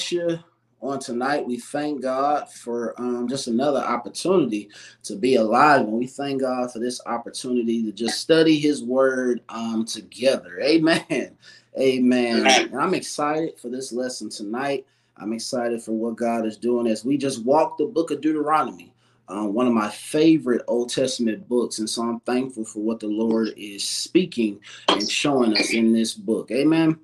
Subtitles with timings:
[0.00, 0.38] bless you
[0.80, 1.46] on tonight.
[1.46, 4.70] We thank God for um, just another opportunity
[5.02, 5.82] to be alive.
[5.82, 10.58] And we thank God for this opportunity to just study his word um, together.
[10.62, 11.36] Amen.
[11.78, 12.46] Amen.
[12.46, 14.86] And I'm excited for this lesson tonight.
[15.18, 18.94] I'm excited for what God is doing as we just walk the book of Deuteronomy.
[19.28, 21.78] Uh, one of my favorite Old Testament books.
[21.78, 26.14] And so I'm thankful for what the Lord is speaking and showing us in this
[26.14, 26.50] book.
[26.50, 26.98] Amen.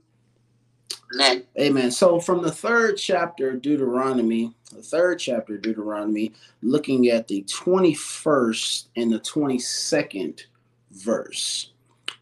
[1.15, 1.45] Amen.
[1.59, 1.91] Amen.
[1.91, 7.43] So from the third chapter of Deuteronomy, the third chapter of Deuteronomy, looking at the
[7.45, 10.43] 21st and the 22nd
[10.91, 11.73] verse.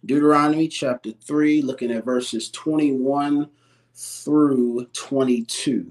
[0.05, 3.49] Deuteronomy chapter 3, looking at verses 21
[3.95, 5.91] through 22.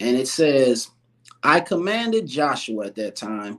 [0.00, 0.90] And it says,
[1.42, 3.58] I commanded Joshua at that time,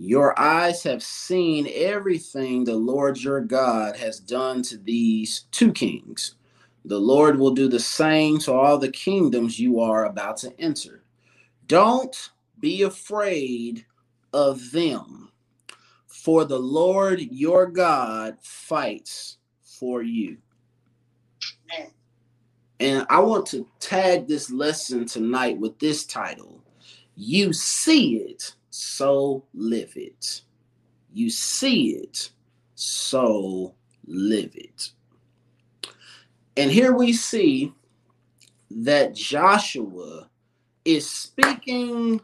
[0.00, 6.36] Your eyes have seen everything the Lord your God has done to these two kings.
[6.84, 11.02] The Lord will do the same to all the kingdoms you are about to enter.
[11.66, 13.86] Don't be afraid
[14.32, 15.32] of them,
[16.06, 20.38] for the Lord your God fights for you.
[22.78, 26.62] And I want to tag this lesson tonight with this title
[27.16, 30.42] You see it, so live it.
[31.12, 32.30] You see it,
[32.74, 33.74] so
[34.06, 34.90] live it.
[36.56, 37.72] And here we see
[38.70, 40.28] that Joshua
[40.84, 42.20] is speaking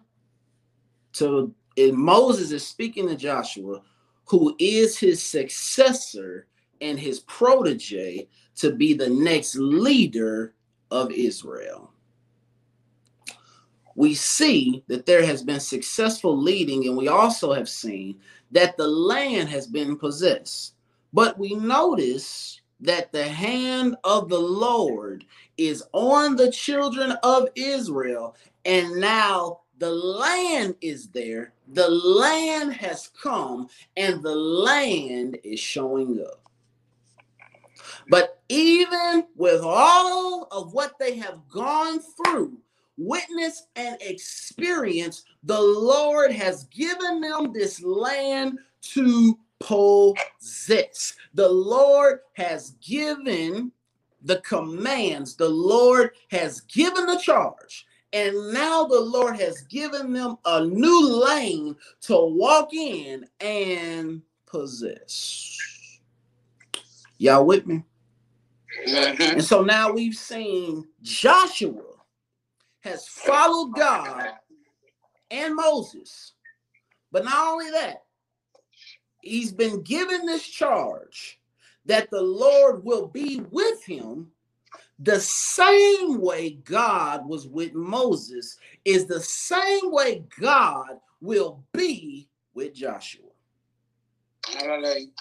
[1.15, 3.83] to Moses is speaking to Joshua,
[4.27, 6.47] who is his successor
[6.81, 10.55] and his protege to be the next leader
[10.93, 11.94] of Israel.
[13.97, 18.87] We see that there has been successful leading, and we also have seen that the
[18.87, 20.75] land has been possessed.
[21.13, 25.25] But we notice that the hand of the Lord
[25.57, 33.11] is on the children of Israel, and now the land is there, the land has
[33.21, 36.41] come, and the land is showing up.
[38.09, 42.59] But even with all of what they have gone through,
[42.97, 51.15] witness and experience, the Lord has given them this land to possess.
[51.35, 53.73] The Lord has given
[54.23, 57.87] the commands, the Lord has given the charge.
[58.13, 65.59] And now the Lord has given them a new lane to walk in and possess.
[67.19, 67.83] Y'all with me?
[68.87, 69.23] Mm-hmm.
[69.23, 71.94] And so now we've seen Joshua
[72.85, 74.29] has followed God
[75.31, 76.35] and Moses.
[77.11, 78.05] But not only that,
[79.23, 81.41] he's been given this charge
[81.87, 84.31] that the Lord will be with him
[85.01, 92.75] the same way God was with Moses is the same way God will be with
[92.75, 93.23] Joshua.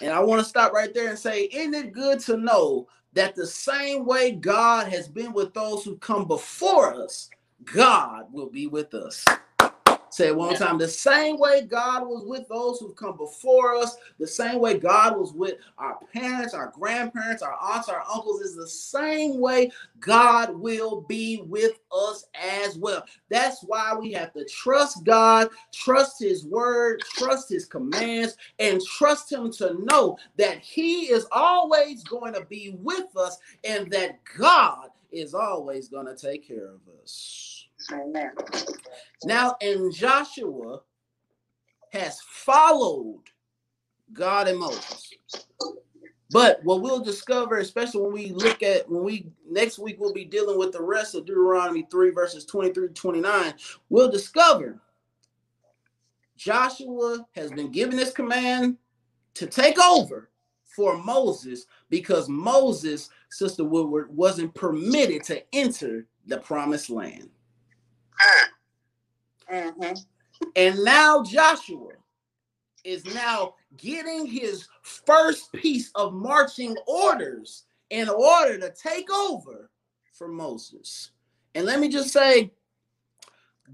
[0.00, 3.34] And I want to stop right there and say, isn't it good to know that
[3.34, 7.30] the same way God has been with those who come before us,
[7.62, 9.24] God will be with us.
[10.14, 10.58] Say it one yeah.
[10.58, 10.78] time.
[10.78, 15.18] The same way God was with those who've come before us, the same way God
[15.18, 20.56] was with our parents, our grandparents, our aunts, our uncles, is the same way God
[20.56, 23.04] will be with us as well.
[23.28, 29.32] That's why we have to trust God, trust His word, trust His commands, and trust
[29.32, 34.90] Him to know that He is always going to be with us and that God
[35.14, 37.66] is always going to take care of us.
[37.92, 38.32] Amen.
[39.24, 40.80] Now, and Joshua
[41.92, 43.22] has followed
[44.12, 45.14] God and Moses.
[46.30, 50.24] But what we'll discover, especially when we look at when we next week we'll be
[50.24, 53.54] dealing with the rest of Deuteronomy 3, verses 23 to 29,
[53.88, 54.80] we'll discover
[56.36, 58.78] Joshua has been given this command
[59.34, 60.30] to take over
[60.74, 67.30] for Moses because Moses, Sister Woodward, wasn't permitted to enter the promised land.
[69.50, 69.94] Mm-hmm.
[70.56, 71.92] And now Joshua
[72.84, 79.70] is now getting his first piece of marching orders in order to take over
[80.12, 81.10] for Moses.
[81.54, 82.50] And let me just say,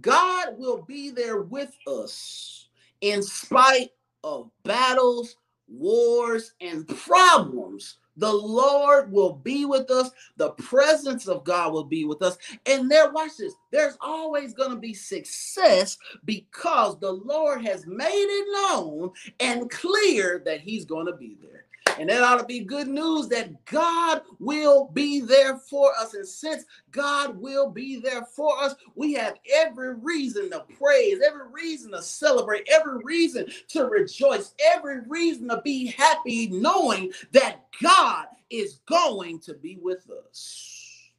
[0.00, 2.68] God will be there with us
[3.00, 3.90] in spite
[4.22, 5.36] of battles,
[5.70, 10.10] wars, and problems the Lord will be with us.
[10.36, 12.36] The presence of God will be with us.
[12.66, 13.54] And there, watch this.
[13.70, 15.96] There's always going to be success
[16.26, 21.64] because the Lord has made it known and clear that He's going to be there.
[22.00, 26.14] And that ought to be good news that God will be there for us.
[26.14, 31.52] And since God will be there for us, we have every reason to praise, every
[31.52, 38.28] reason to celebrate, every reason to rejoice, every reason to be happy, knowing that God
[38.48, 41.12] is going to be with us.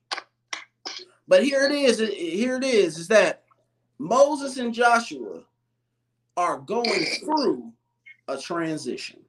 [1.27, 1.99] But here it is.
[1.99, 2.97] Here it is.
[2.97, 3.43] Is that
[3.99, 5.43] Moses and Joshua
[6.35, 7.71] are going through
[8.27, 9.20] a transition.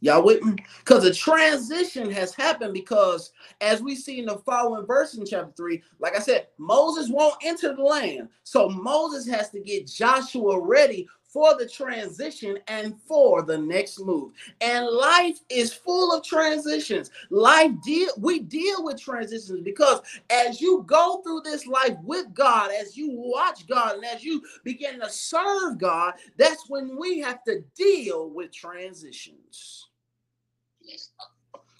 [0.00, 0.56] Y'all with me?
[0.78, 5.52] Because a transition has happened because, as we see in the following verse in chapter
[5.56, 8.28] 3, like I said, Moses won't enter the land.
[8.44, 14.32] So Moses has to get Joshua ready for the transition and for the next move.
[14.60, 17.10] And life is full of transitions.
[17.30, 20.00] Life deal we deal with transitions because
[20.30, 24.42] as you go through this life with God, as you watch God and as you
[24.62, 29.88] begin to serve God, that's when we have to deal with transitions.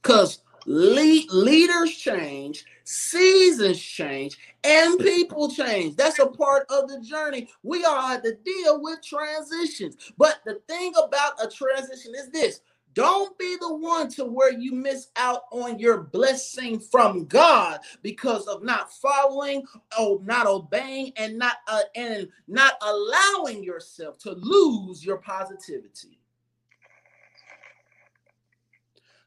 [0.02, 5.96] Cuz le- leaders change, seasons change, and people change.
[5.96, 7.48] That's a part of the journey.
[7.62, 9.96] We all have to deal with transitions.
[10.16, 12.60] But the thing about a transition is this
[12.94, 18.46] don't be the one to where you miss out on your blessing from God because
[18.46, 19.64] of not following
[19.98, 26.18] or not obeying and not uh, and not allowing yourself to lose your positivity.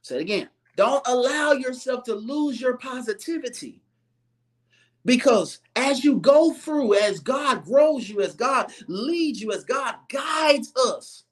[0.04, 0.50] Say it again.
[0.76, 3.82] Don't allow yourself to lose your positivity.
[5.06, 9.96] Because as you go through, as God grows you, as God leads you, as God
[10.10, 11.24] guides us,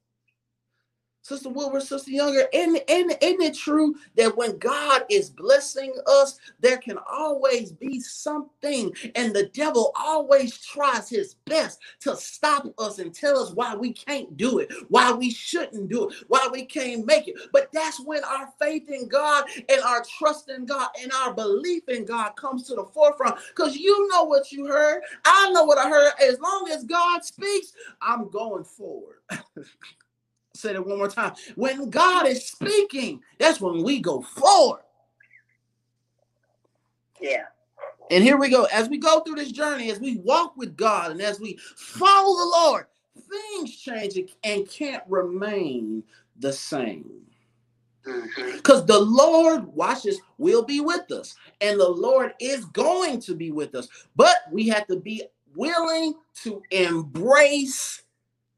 [1.23, 6.39] Sister Wilbur, Sister Younger, isn't, isn't, isn't it true that when God is blessing us,
[6.59, 12.99] there can always be something, and the devil always tries his best to stop us
[12.99, 16.65] and tell us why we can't do it, why we shouldn't do it, why we
[16.65, 17.35] can't make it.
[17.53, 21.87] But that's when our faith in God and our trust in God and our belief
[21.89, 25.01] in God comes to the forefront because you know what you heard.
[25.25, 26.13] I know what I heard.
[26.21, 29.17] As long as God speaks, I'm going forward.
[30.53, 31.33] Say it one more time.
[31.55, 34.81] When God is speaking, that's when we go forward.
[37.19, 37.45] Yeah.
[38.11, 38.65] And here we go.
[38.65, 42.37] As we go through this journey, as we walk with God and as we follow
[42.37, 42.85] the Lord,
[43.29, 46.03] things change and can't remain
[46.39, 47.09] the same.
[48.03, 48.87] Because mm-hmm.
[48.87, 51.35] the Lord, watches, will be with us.
[51.61, 53.87] And the Lord is going to be with us.
[54.15, 55.23] But we have to be
[55.55, 58.03] willing to embrace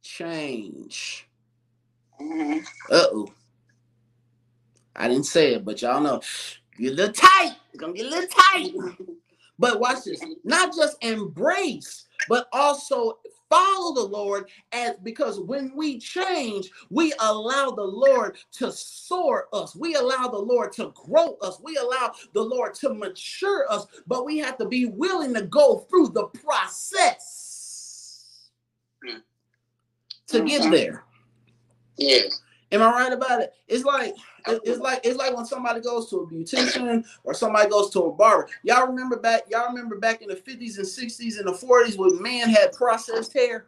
[0.01, 1.29] change.
[2.19, 2.59] Uh
[2.91, 3.27] oh.
[4.95, 6.21] I didn't say it, but y'all know.
[6.77, 7.55] Get a little tight.
[7.71, 8.73] It's gonna get a little tight.
[9.57, 10.21] But watch this.
[10.43, 13.19] Not just embrace, but also
[13.49, 19.75] follow the Lord as because when we change, we allow the Lord to soar us.
[19.75, 21.59] We allow the Lord to grow us.
[21.63, 25.85] We allow the Lord to mature us, but we have to be willing to go
[25.89, 27.31] through the process
[30.27, 30.71] to get mm-hmm.
[30.71, 31.04] there.
[31.97, 32.41] Yes.
[32.71, 33.53] Am I right about it?
[33.67, 34.15] It's like
[34.47, 38.11] it's like it's like when somebody goes to a beautician or somebody goes to a
[38.11, 38.49] barber.
[38.63, 39.43] Y'all remember back?
[39.49, 43.33] Y'all remember back in the fifties and sixties and the forties when man had processed
[43.33, 43.67] hair.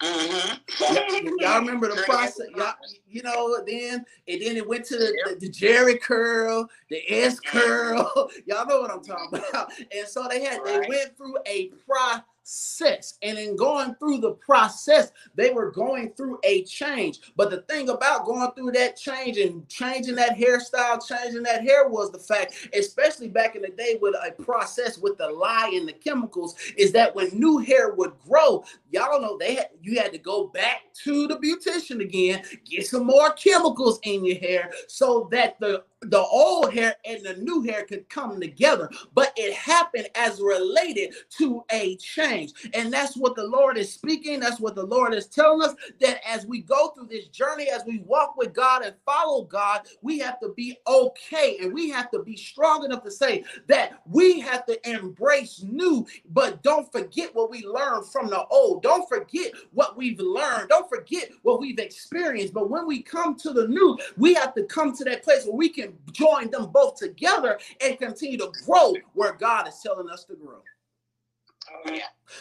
[0.00, 1.28] Mm-hmm.
[1.40, 2.46] Y'all remember the process?
[2.56, 2.74] Y'all,
[3.08, 7.40] you know, then and then it went to the, the, the Jheri curl, the S
[7.40, 8.30] curl.
[8.46, 9.72] Y'all know what I'm talking about.
[9.96, 13.14] And so they had they went through a process process.
[13.22, 17.20] And in going through the process, they were going through a change.
[17.36, 21.88] But the thing about going through that change and changing that hairstyle, changing that hair
[21.88, 25.86] was the fact, especially back in the day with a process with the lye and
[25.86, 30.12] the chemicals, is that when new hair would grow, y'all know they had you had
[30.12, 35.28] to go back to the beautician again, get some more chemicals in your hair so
[35.30, 40.08] that the the old hair and the new hair could come together, but it happened
[40.14, 42.37] as related to a change.
[42.74, 44.40] And that's what the Lord is speaking.
[44.40, 47.84] That's what the Lord is telling us that as we go through this journey, as
[47.86, 52.10] we walk with God and follow God, we have to be okay and we have
[52.10, 57.34] to be strong enough to say that we have to embrace new, but don't forget
[57.34, 58.82] what we learned from the old.
[58.82, 60.68] Don't forget what we've learned.
[60.68, 62.54] Don't forget what we've experienced.
[62.54, 65.56] But when we come to the new, we have to come to that place where
[65.56, 70.24] we can join them both together and continue to grow where God is telling us
[70.24, 70.62] to grow.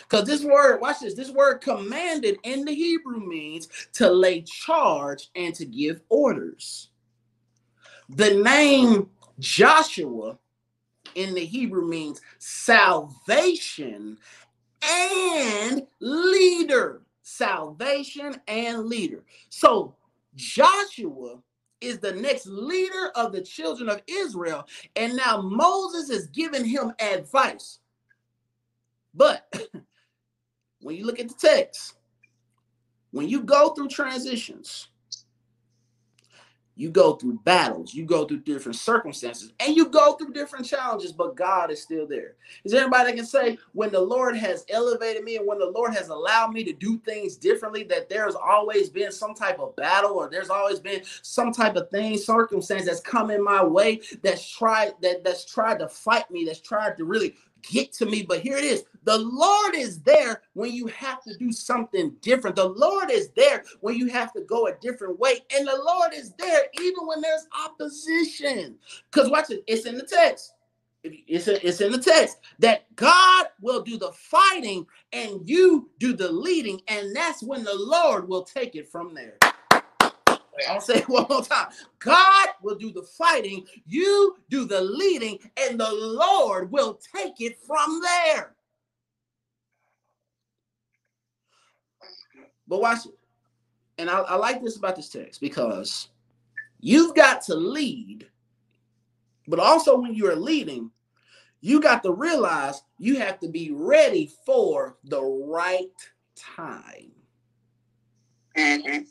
[0.01, 5.29] Because this word, watch this, this word commanded in the Hebrew means to lay charge
[5.35, 6.89] and to give orders.
[8.09, 10.37] The name Joshua
[11.15, 14.17] in the Hebrew means salvation
[14.81, 17.01] and leader.
[17.23, 19.23] Salvation and leader.
[19.49, 19.95] So
[20.35, 21.39] Joshua
[21.81, 24.65] is the next leader of the children of Israel.
[24.95, 27.79] And now Moses is giving him advice.
[29.17, 29.71] But
[30.81, 31.95] when you look at the text,
[33.11, 34.89] when you go through transitions,
[36.77, 41.11] you go through battles, you go through different circumstances, and you go through different challenges,
[41.11, 42.35] but God is still there.
[42.63, 45.71] Is there anybody that can say when the Lord has elevated me and when the
[45.71, 49.75] Lord has allowed me to do things differently, that there's always been some type of
[49.75, 53.99] battle or there's always been some type of thing, circumstance that's come in my way
[54.21, 58.21] that's tried that that's tried to fight me, that's tried to really get to me.
[58.21, 58.83] But here it is.
[59.07, 62.57] The Lord is there when you have to do something different.
[62.57, 65.39] The Lord is there when you have to go a different way.
[65.55, 68.75] And the Lord is there even when there's opposition.
[69.11, 70.53] Because watch it, it's in the text.
[71.03, 76.13] It's, a, it's in the text that God will do the fighting and you do
[76.13, 79.37] the leading, and that's when the Lord will take it from there.
[80.69, 81.69] I'll say it one more time.
[81.99, 87.59] God will do the fighting, you do the leading, and the Lord will take it
[87.65, 88.56] from there.
[92.67, 93.17] But watch it.
[93.97, 96.09] And I, I like this about this text because
[96.79, 98.27] you've got to lead,
[99.47, 100.91] but also when you're leading,
[101.61, 105.89] you got to realize you have to be ready for the right
[106.35, 107.11] time.
[108.55, 109.03] Mm-hmm.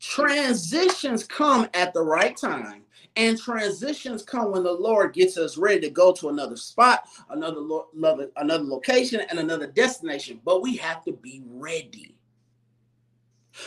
[0.00, 2.82] Transitions come at the right time.
[3.18, 7.60] And transitions come when the Lord gets us ready to go to another spot, another
[7.60, 7.88] lo-
[8.38, 10.40] another location, and another destination.
[10.44, 12.16] But we have to be ready.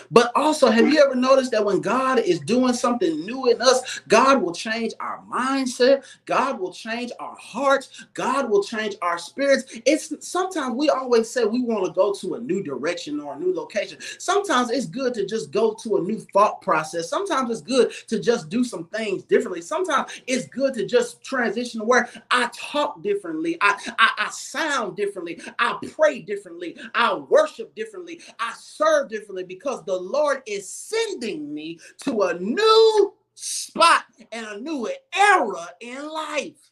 [0.09, 3.99] But also, have you ever noticed that when God is doing something new in us,
[4.07, 9.79] God will change our mindset, God will change our hearts, God will change our spirits.
[9.85, 13.39] It's sometimes we always say we want to go to a new direction or a
[13.39, 13.97] new location.
[14.19, 17.09] Sometimes it's good to just go to a new thought process.
[17.09, 19.61] Sometimes it's good to just do some things differently.
[19.61, 24.95] Sometimes it's good to just transition to where I talk differently, I, I, I sound
[24.95, 30.71] differently, I pray differently, I worship differently, I serve differently because because the Lord is
[30.71, 36.71] sending me to a new spot and a new era in life.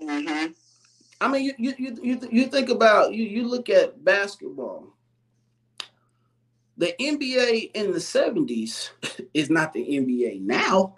[0.00, 0.52] Mm-hmm.
[1.20, 4.94] I mean, you, you you you you think about you you look at basketball.
[6.78, 8.88] The NBA in the 70s
[9.34, 10.94] is not the NBA now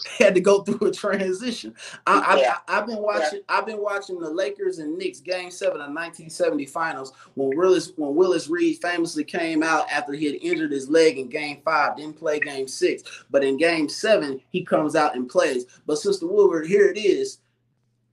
[0.18, 1.74] had to go through a transition.
[2.06, 2.56] I, yeah.
[2.68, 3.40] I, have been watching.
[3.48, 3.56] Yeah.
[3.56, 8.14] I've been watching the Lakers and Knicks Game Seven of 1970 Finals when Willis when
[8.14, 12.16] Willis Reed famously came out after he had injured his leg in Game Five, didn't
[12.16, 15.66] play Game Six, but in Game Seven he comes out and plays.
[15.86, 17.38] But Sister Woodward, here it is.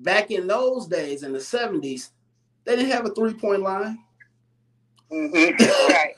[0.02, 2.12] Back in those days in the 70s,
[2.64, 4.00] they didn't have a three point line.
[5.12, 5.64] Mm-hmm.
[5.90, 6.14] Right.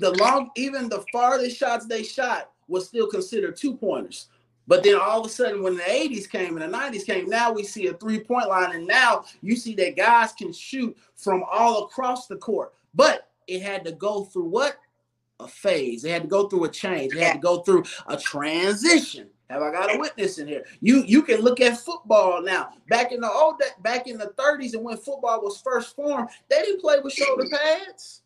[0.00, 4.28] the long, even the farthest shots they shot was still considered two pointers.
[4.66, 7.52] But then all of a sudden, when the 80s came and the 90s came, now
[7.52, 8.74] we see a three point line.
[8.74, 12.72] And now you see that guys can shoot from all across the court.
[12.94, 14.76] But it had to go through what?
[15.40, 16.04] A phase.
[16.04, 17.14] It had to go through a change.
[17.14, 19.28] It had to go through a transition.
[19.50, 20.64] Have I got a witness in here?
[20.80, 22.70] You you can look at football now.
[22.88, 26.62] Back in the old back in the 30s and when football was first formed, they
[26.62, 28.22] didn't play with shoulder pads.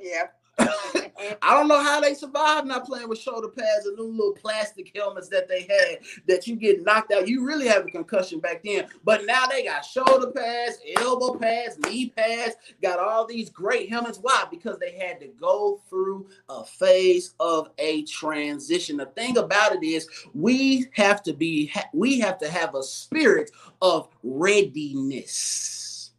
[0.00, 0.24] Yeah.
[0.58, 4.90] I don't know how they survived not playing with shoulder pads and new little plastic
[4.94, 7.28] helmets that they had that you get knocked out.
[7.28, 11.78] You really have a concussion back then, but now they got shoulder pads, elbow pads,
[11.80, 14.18] knee pads, got all these great helmets.
[14.20, 14.44] Why?
[14.50, 18.96] Because they had to go through a phase of a transition.
[18.96, 23.50] The thing about it is, we have to be, we have to have a spirit
[23.82, 26.12] of readiness.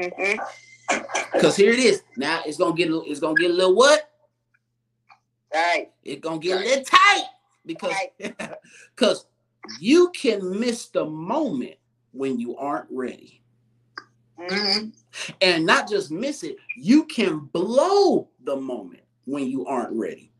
[0.00, 0.42] Mm-hmm.
[1.32, 2.02] Because here it is.
[2.16, 4.10] Now it's gonna get it's gonna get a little what?
[5.52, 5.90] Right.
[6.02, 6.64] It's gonna get right.
[6.64, 7.24] a little tight
[7.66, 8.36] because because
[9.68, 9.80] right.
[9.80, 11.76] you can miss the moment
[12.12, 13.42] when you aren't ready.
[14.38, 14.88] Mm-hmm.
[15.40, 20.32] And not just miss it, you can blow the moment when you aren't ready.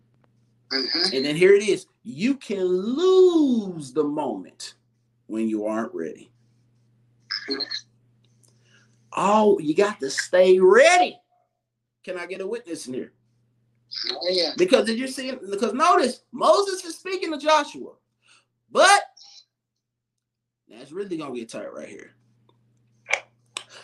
[0.72, 1.16] Mm-hmm.
[1.16, 4.74] And then here it is you can lose the moment
[5.26, 6.30] when you aren't ready.
[9.16, 9.30] Mm-hmm.
[9.30, 11.18] Oh, you got to stay ready.
[12.04, 13.12] Can I get a witness in here?
[14.10, 14.50] Oh, yeah.
[14.58, 15.32] Because did you see?
[15.50, 17.92] Because notice Moses is speaking to Joshua,
[18.70, 19.02] but
[20.68, 22.10] that's really gonna get tight right here.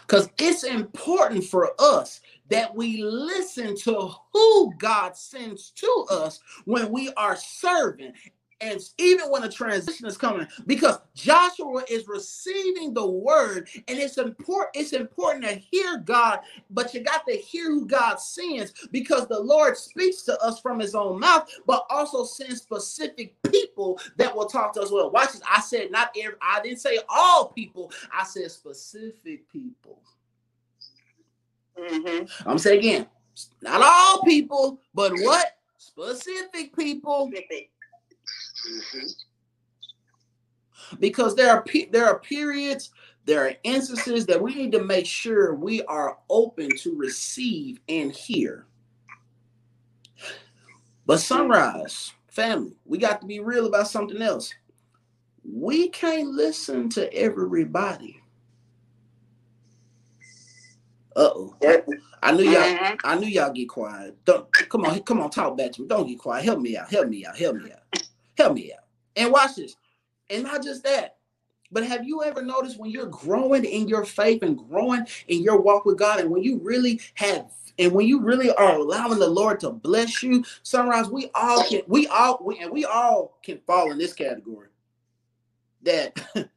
[0.02, 6.90] Because it's important for us that we listen to who God sends to us when
[6.90, 8.12] we are serving
[8.60, 14.18] and even when a transition is coming, because Joshua is receiving the word, and it's
[14.18, 16.40] important, it's important to hear God,
[16.70, 20.78] but you got to hear who God sends because the Lord speaks to us from
[20.78, 24.90] his own mouth, but also sends specific people that will talk to us.
[24.90, 25.42] Well, watch this.
[25.50, 30.02] I said not every, I didn't say all people, I said specific people.
[31.78, 32.48] Mm-hmm.
[32.48, 33.06] I'm saying again,
[33.62, 35.56] not all people, but what?
[35.78, 37.30] Specific people.
[38.68, 39.06] Mm-hmm.
[40.98, 42.90] Because there are there are periods,
[43.24, 48.12] there are instances that we need to make sure we are open to receive and
[48.12, 48.66] hear.
[51.06, 54.52] But sunrise, family, we got to be real about something else.
[55.44, 58.20] We can't listen to everybody.
[61.16, 61.56] Uh-oh.
[62.22, 62.94] I knew y'all mm-hmm.
[63.04, 64.16] I knew y'all get quiet.
[64.24, 65.88] Don't come on, come on, talk back to me.
[65.88, 66.44] Don't get quiet.
[66.44, 66.90] Help me out.
[66.90, 67.36] Help me out.
[67.36, 68.02] Help me out.
[68.40, 68.84] Help me out.
[69.16, 69.76] And watch this.
[70.30, 71.16] And not just that.
[71.70, 75.60] But have you ever noticed when you're growing in your faith and growing in your
[75.60, 79.28] walk with God, and when you really have, and when you really are allowing the
[79.28, 83.58] Lord to bless you, sunrise, we all can, we all, we, and we all can
[83.66, 84.68] fall in this category.
[85.82, 86.18] That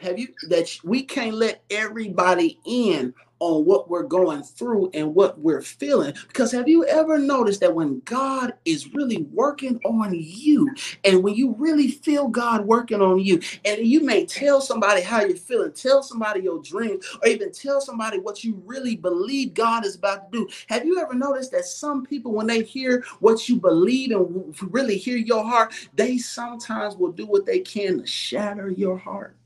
[0.00, 5.36] have you that we can't let everybody in on what we're going through and what
[5.40, 6.14] we're feeling.
[6.28, 11.34] Because have you ever noticed that when God is really working on you, and when
[11.34, 15.72] you really feel God working on you, and you may tell somebody how you're feeling,
[15.72, 20.30] tell somebody your dreams, or even tell somebody what you really believe God is about
[20.30, 20.48] to do.
[20.68, 24.96] Have you ever noticed that some people, when they hear what you believe and really
[24.96, 29.36] hear your heart, they sometimes will do what they can to shatter your heart?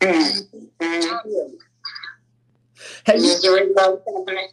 [0.00, 0.42] Have
[3.16, 4.48] Misery love company.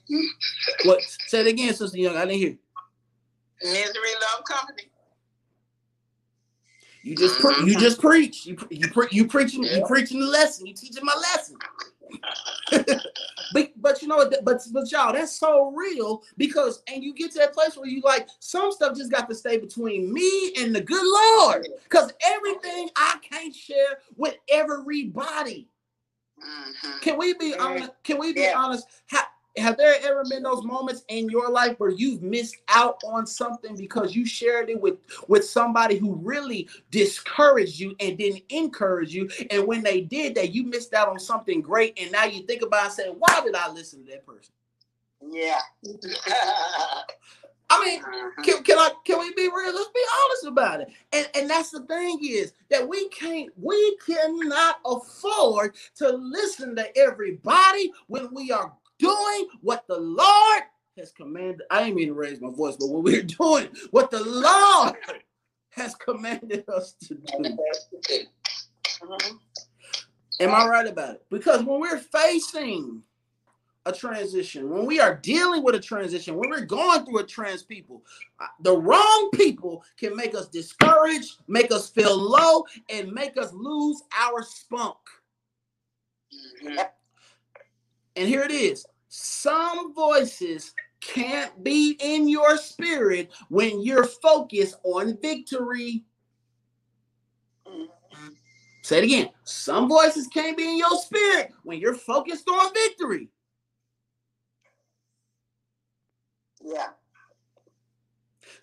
[0.86, 1.01] What?
[1.27, 2.15] Say it again, Sister Young.
[2.15, 2.56] I didn't hear.
[3.62, 4.89] Misery love company.
[7.03, 7.79] You just pre- you mm-hmm.
[7.79, 8.45] just preach.
[8.45, 9.77] You you pre- you preaching yeah.
[9.77, 10.65] you preaching the lesson.
[10.65, 11.58] You teaching my lesson.
[13.54, 14.34] but but you know what?
[14.43, 18.02] But but y'all, that's so real because and you get to that place where you
[18.02, 22.89] like some stuff just got to stay between me and the good Lord because everything
[22.95, 25.67] I can't share with everybody.
[26.39, 26.99] Mm-hmm.
[26.99, 27.91] Can we be honest?
[28.04, 28.54] Can we be yeah.
[28.56, 28.88] honest?
[29.08, 29.23] How,
[29.57, 33.75] have there ever been those moments in your life where you've missed out on something
[33.75, 39.29] because you shared it with with somebody who really discouraged you and didn't encourage you
[39.51, 42.61] and when they did that you missed out on something great and now you think
[42.61, 44.53] about and say why did i listen to that person
[45.29, 45.59] yeah
[47.69, 48.41] I mean, mm-hmm.
[48.43, 49.73] can, can I can we be real?
[49.73, 50.89] Let's be honest about it.
[51.11, 56.95] And and that's the thing is that we can't we cannot afford to listen to
[56.95, 60.63] everybody when we are doing what the Lord
[60.97, 61.62] has commanded.
[61.69, 64.95] I didn't mean to raise my voice, but what we're doing what the Lord
[65.69, 67.56] has commanded us to do.
[70.39, 71.25] Am I right about it?
[71.29, 73.03] Because when we're facing
[73.86, 77.63] a transition, when we are dealing with a transition, when we're going through a trans
[77.63, 78.03] people,
[78.39, 83.51] uh, the wrong people can make us discouraged, make us feel low, and make us
[83.53, 84.97] lose our spunk.
[86.63, 86.79] Mm-hmm.
[88.15, 95.17] And here it is some voices can't be in your spirit when you're focused on
[95.21, 96.04] victory.
[98.82, 99.30] Say it again.
[99.43, 103.30] Some voices can't be in your spirit when you're focused on victory.
[106.62, 106.89] Yeah.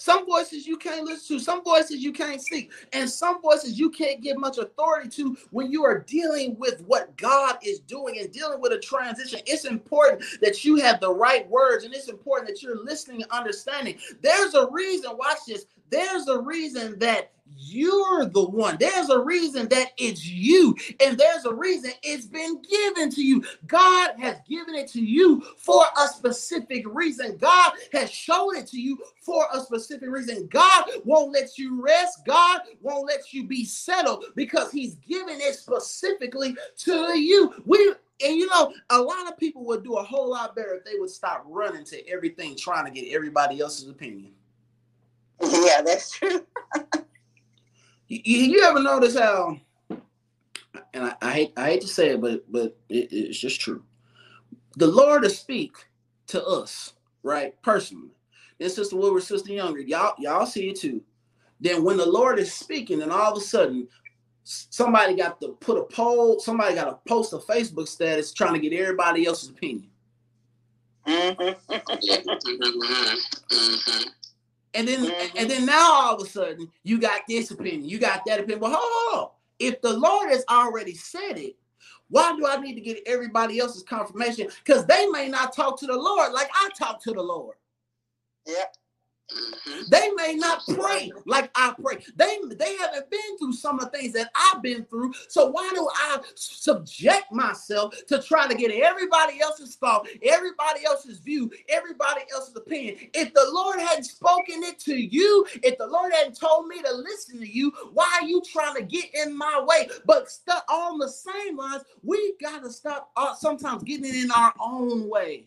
[0.01, 3.91] Some voices you can't listen to, some voices you can't see, and some voices you
[3.91, 8.33] can't give much authority to when you are dealing with what God is doing and
[8.33, 9.41] dealing with a transition.
[9.45, 13.31] It's important that you have the right words and it's important that you're listening and
[13.31, 13.99] understanding.
[14.23, 18.77] There's a reason, watch this, there's a reason that you're the one.
[18.79, 23.45] There's a reason that it's you, and there's a reason it's been given to you.
[23.67, 27.37] God has given it to you for a specific reason.
[27.37, 30.49] God has shown it to you for a specific reason.
[30.49, 32.25] God won't let you rest.
[32.27, 37.55] God won't let you be settled because He's given it specifically to you.
[37.65, 40.85] We and you know, a lot of people would do a whole lot better if
[40.85, 44.33] they would stop running to everything, trying to get everybody else's opinion.
[45.43, 46.45] Yeah, that's true.
[48.11, 49.57] you, you, ever notice how?
[50.93, 53.85] And I, I, hate I hate to say it, but but it, it's just true.
[54.77, 55.77] The Lord to speak
[56.29, 58.11] to us, right, personally.
[58.59, 61.03] And Sister Wilbur, Sister Younger, y'all y'all see it too.
[61.61, 63.87] Then when the Lord is speaking, and all of a sudden
[64.43, 68.61] somebody got to put a poll, somebody got to post a Facebook status trying to
[68.61, 69.89] get everybody else's opinion.
[71.07, 71.73] Mm-hmm.
[73.53, 74.09] mm-hmm.
[74.75, 75.37] And then mm-hmm.
[75.37, 78.61] and then now all of a sudden you got this opinion, you got that opinion.
[78.61, 79.31] But hold on.
[79.59, 81.57] If the Lord has already said it,
[82.09, 84.49] why do I need to get everybody else's confirmation?
[84.65, 87.57] Because they may not talk to the Lord like I talk to the Lord.
[88.47, 88.65] Yeah.
[89.35, 89.83] Mm-hmm.
[89.91, 92.05] They may not pray like I pray.
[92.17, 95.13] They they haven't been through some of the things that I've been through.
[95.29, 101.19] So why do I subject myself to try to get everybody else's thought, everybody else's
[101.21, 102.97] view, everybody else's opinion?
[103.15, 106.93] If the Lord hadn't spoken it to you, if the Lord hadn't told me to
[106.93, 109.89] listen to you, why are you trying to get in my way?
[110.07, 115.09] But st- on the same lines, we gotta stop uh, sometimes getting in our own
[115.09, 115.47] way.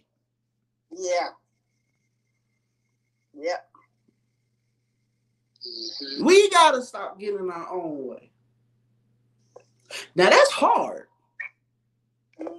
[0.95, 1.29] Yeah.
[3.33, 3.57] Yeah.
[6.21, 8.31] We got to stop getting our own way.
[10.15, 11.07] Now that's hard.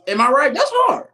[0.07, 0.55] Am I right?
[0.55, 1.09] That's hard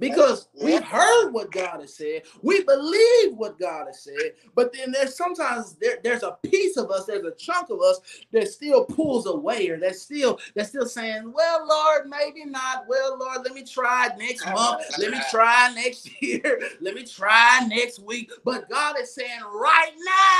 [0.00, 4.90] because we've heard what God has said, we believe what God has said, but then
[4.90, 8.00] there's sometimes there, there's a piece of us, there's a chunk of us
[8.32, 12.86] that still pulls away, or that's still that's still saying, "Well, Lord, maybe not.
[12.88, 14.82] Well, Lord, let me try next month.
[14.98, 16.60] Let me try next year.
[16.80, 19.92] Let me try next week." But God is saying, "Right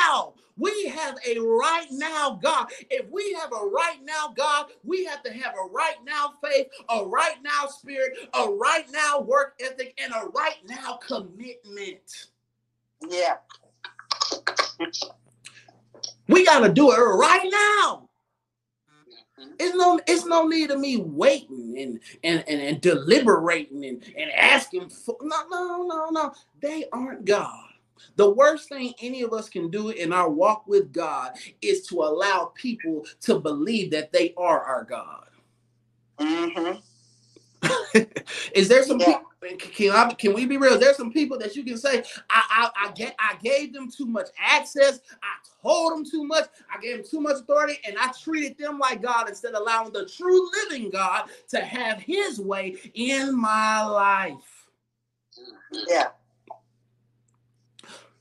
[0.09, 2.69] now." We have a right now God.
[2.91, 6.69] If we have a right now God, we have to have a right now faith,
[6.91, 12.29] a right now spirit, a right now work ethic, and a right now commitment.
[13.09, 13.37] Yeah.
[16.29, 18.09] we got to do it right now.
[19.41, 19.53] Mm-hmm.
[19.61, 24.31] It's no, it's no need of me waiting and and and, and deliberating and, and
[24.33, 26.33] asking for no, no, no, no.
[26.63, 27.70] They aren't God.
[28.17, 31.33] The worst thing any of us can do in our walk with God
[31.63, 35.27] is to allow people to believe that they are our God.
[36.19, 36.79] Mm-hmm.
[38.55, 39.07] is there some yeah.
[39.43, 40.79] people, can, I, can we be real?
[40.79, 44.07] There's some people that you can say, I, I, I, get, I gave them too
[44.07, 45.01] much access.
[45.23, 46.45] I told them too much.
[46.75, 49.93] I gave them too much authority, and I treated them like God instead of allowing
[49.93, 54.67] the true living God to have his way in my life.
[55.89, 56.09] Yeah.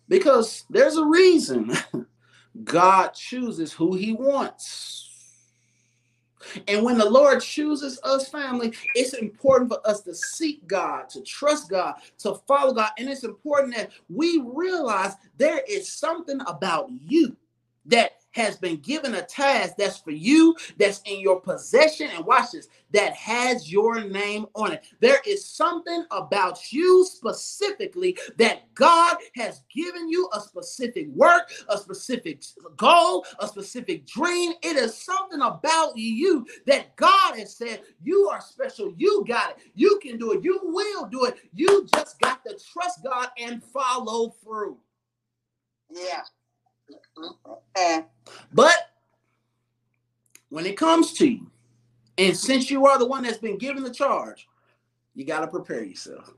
[0.09, 1.71] Because there's a reason
[2.63, 5.05] God chooses who he wants.
[6.67, 11.21] And when the Lord chooses us, family, it's important for us to seek God, to
[11.21, 12.91] trust God, to follow God.
[12.97, 17.35] And it's important that we realize there is something about you
[17.85, 22.51] that has been given a task that's for you, that's in your possession, and watch
[22.51, 24.85] this, that has your name on it.
[24.99, 31.77] There is something about you specifically that God has given you a specific work, a
[31.77, 32.43] specific
[32.77, 34.53] goal, a specific dream.
[34.63, 38.93] It is something about you that God has said, You are special.
[38.97, 39.57] You got it.
[39.75, 40.43] You can do it.
[40.43, 41.37] You will do it.
[41.53, 44.77] You just got to trust God and follow through.
[45.89, 46.21] Yeah.
[47.17, 48.01] Mm-hmm.
[48.53, 48.75] But
[50.49, 51.49] when it comes to you,
[52.17, 54.47] and since you are the one that's been given the charge,
[55.15, 56.33] you got to prepare yourself.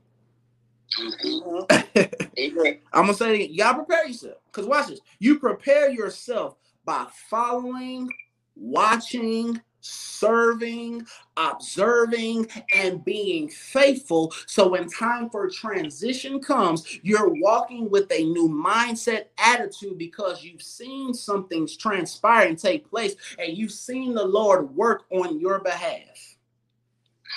[0.98, 2.70] Mm-hmm.
[2.92, 4.36] I'm gonna say you gotta prepare yourself.
[4.46, 5.00] Because watch this.
[5.18, 8.08] You prepare yourself by following,
[8.54, 14.32] watching, serving, observing, and being faithful.
[14.46, 20.62] So when time for transition comes, you're walking with a new mindset, attitude, because you've
[20.62, 25.58] seen some things transpire and take place, and you've seen the Lord work on your
[25.58, 26.36] behalf.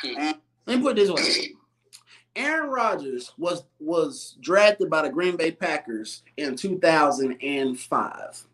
[0.03, 0.39] Mm-hmm.
[0.67, 1.53] Let me put this way.
[2.35, 8.47] Aaron Rodgers was was drafted by the Green Bay Packers in 2005.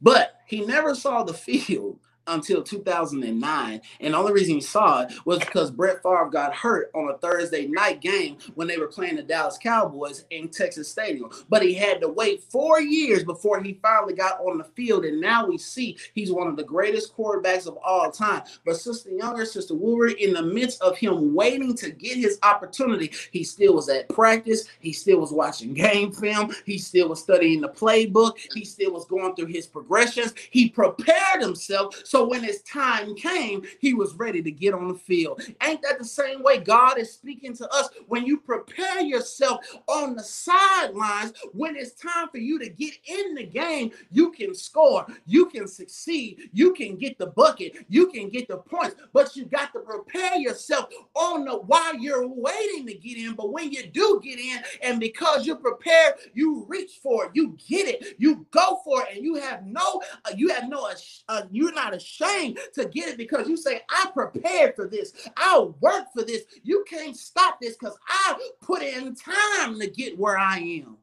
[0.00, 3.80] But he never saw the field until 2009.
[4.00, 7.18] And the only reason he saw it was because Brett Favre got hurt on a
[7.18, 11.30] Thursday night game when they were playing the Dallas Cowboys in Texas Stadium.
[11.48, 15.04] But he had to wait four years before he finally got on the field.
[15.04, 18.42] And now we see he's one of the greatest quarterbacks of all time.
[18.64, 23.12] But Sister Younger, Sister Woodward, in the midst of him waiting to get his opportunity,
[23.32, 24.68] he still was at practice.
[24.80, 26.54] He still was watching game film.
[26.66, 28.32] He still was studying the playbook.
[28.54, 30.34] He still was going through his progressions.
[30.50, 34.88] He prepared himself so so when his time came, he was ready to get on
[34.88, 35.40] the field.
[35.62, 37.90] Ain't that the same way God is speaking to us?
[38.08, 43.36] When you prepare yourself on the sidelines, when it's time for you to get in
[43.36, 48.30] the game, you can score, you can succeed, you can get the bucket, you can
[48.30, 52.94] get the points, but you got to prepare yourself on the while you're waiting to
[52.94, 53.34] get in.
[53.34, 57.56] But when you do get in, and because you're prepared, you reach for it, you
[57.68, 60.90] get it, you go for it, and you have no, uh, you have no,
[61.28, 65.12] uh, you're not ashamed ashamed to get it because you say, I prepared for this.
[65.36, 66.42] I worked for this.
[66.62, 70.96] You can't stop this because I put in time to get where I am.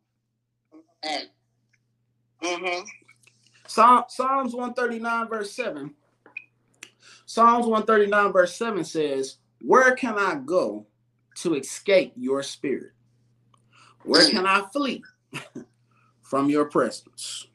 [2.44, 2.86] Mm-hmm.
[3.68, 5.94] Psalm, Psalms 139, verse 7.
[7.26, 10.86] Psalms 139, verse 7 says, Where can I go
[11.38, 12.92] to escape your spirit?
[14.04, 15.04] Where can I flee
[16.22, 17.48] from your presence?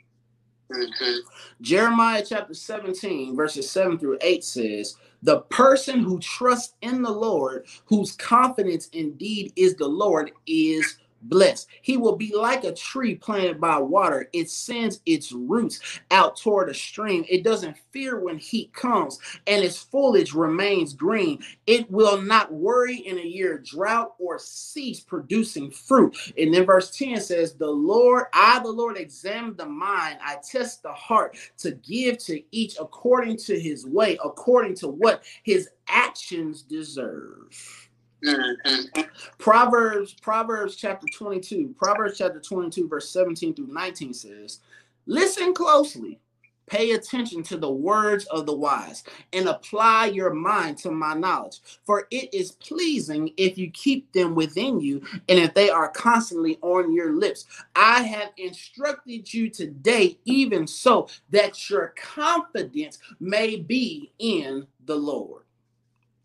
[1.61, 7.67] Jeremiah chapter 17, verses 7 through 8 says, The person who trusts in the Lord,
[7.87, 11.69] whose confidence indeed is the Lord, is blessed.
[11.83, 14.29] He will be like a tree planted by water.
[14.33, 15.81] It sends its roots
[16.11, 17.25] out toward a stream.
[17.29, 21.43] It doesn't fear when heat comes, and its foliage remains green.
[21.67, 26.17] It will not worry in a year of drought or cease producing fruit.
[26.39, 30.19] And then verse 10 says, The Lord, I, the Lord, examine the mind.
[30.23, 35.23] I test the heart to give to each according to his way, according to what
[35.43, 37.90] his actions deserve.
[38.25, 39.01] Mm-hmm.
[39.39, 44.61] Proverbs, Proverbs chapter 22, Proverbs chapter 22, verse 17 through 19 says,
[45.07, 46.21] Listen closely,
[46.67, 49.03] pay attention to the words of the wise,
[49.33, 51.61] and apply your mind to my knowledge.
[51.85, 56.59] For it is pleasing if you keep them within you, and if they are constantly
[56.61, 57.47] on your lips.
[57.75, 65.43] I have instructed you today, even so that your confidence may be in the Lord.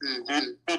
[0.03, 0.75] Mm-hmm.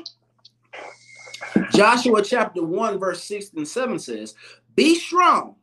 [1.73, 4.35] Joshua chapter 1, verse 6 and 7 says,
[4.75, 5.57] Be strong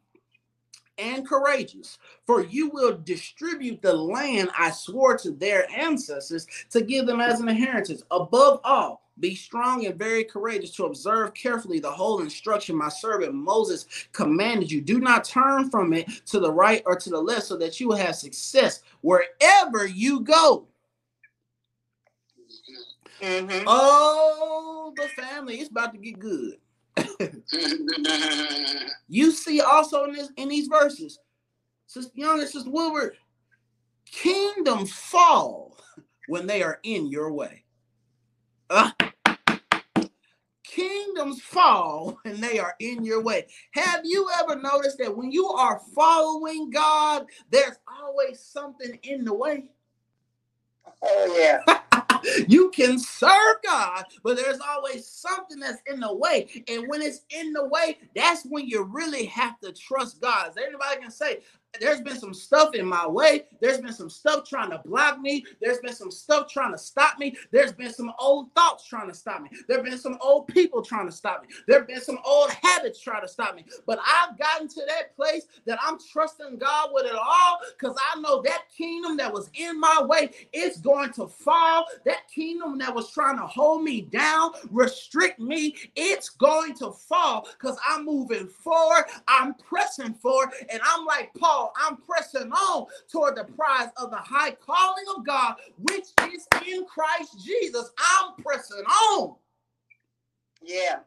[0.97, 7.05] and courageous, for you will distribute the land I swore to their ancestors to give
[7.05, 8.03] them as an inheritance.
[8.11, 13.33] Above all, be strong and very courageous to observe carefully the whole instruction my servant
[13.33, 14.81] Moses commanded you.
[14.81, 17.87] Do not turn from it to the right or to the left, so that you
[17.87, 20.67] will have success wherever you go.
[23.23, 23.63] Mm-hmm.
[23.67, 26.55] Oh, the family, it's about to get good.
[29.07, 31.19] You see also in this in these verses,
[31.87, 33.15] Sister Young and Sister Woodward,
[34.05, 35.77] kingdoms fall
[36.27, 37.63] when they are in your way.
[38.69, 38.93] Ah.
[40.65, 43.45] Kingdoms fall when they are in your way.
[43.71, 49.33] Have you ever noticed that when you are following God, there's always something in the
[49.33, 49.69] way?
[51.03, 51.79] oh yeah.
[52.47, 56.47] you can serve God, but there's always something that's in the way.
[56.67, 60.49] And when it's in the way, that's when you really have to trust God.
[60.49, 61.39] As anybody can say,
[61.79, 63.45] there's been some stuff in my way.
[63.61, 65.45] There's been some stuff trying to block me.
[65.61, 67.35] There's been some stuff trying to stop me.
[67.51, 69.49] There's been some old thoughts trying to stop me.
[69.67, 71.49] There've been some old people trying to stop me.
[71.67, 73.65] There've been some old habits trying to stop me.
[73.85, 78.19] But I've gotten to that place that I'm trusting God with it all because I
[78.19, 81.85] know that kingdom that was in my way is going to fall.
[82.05, 87.47] That kingdom that was trying to hold me down, restrict me, it's going to fall
[87.59, 89.05] because I'm moving forward.
[89.27, 90.49] I'm pressing forward.
[90.69, 95.25] And I'm like Paul, I'm pressing on toward the prize of the high calling of
[95.25, 97.91] God, which is in Christ Jesus.
[97.97, 99.35] I'm pressing on.
[100.61, 100.99] Yeah.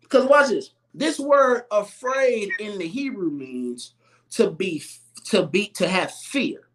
[0.00, 0.70] Because watch this.
[0.94, 3.94] This word afraid in the Hebrew means
[4.30, 4.82] to be
[5.26, 6.68] to be to have fear,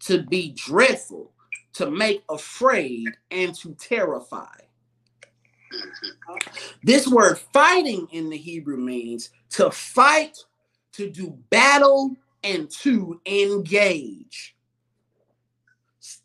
[0.00, 1.32] to be dreadful,
[1.74, 4.46] to make afraid, and to terrify.
[5.72, 6.36] Mm-hmm.
[6.82, 10.38] This word fighting in the Hebrew means to fight,
[10.92, 14.56] to do battle, and to engage.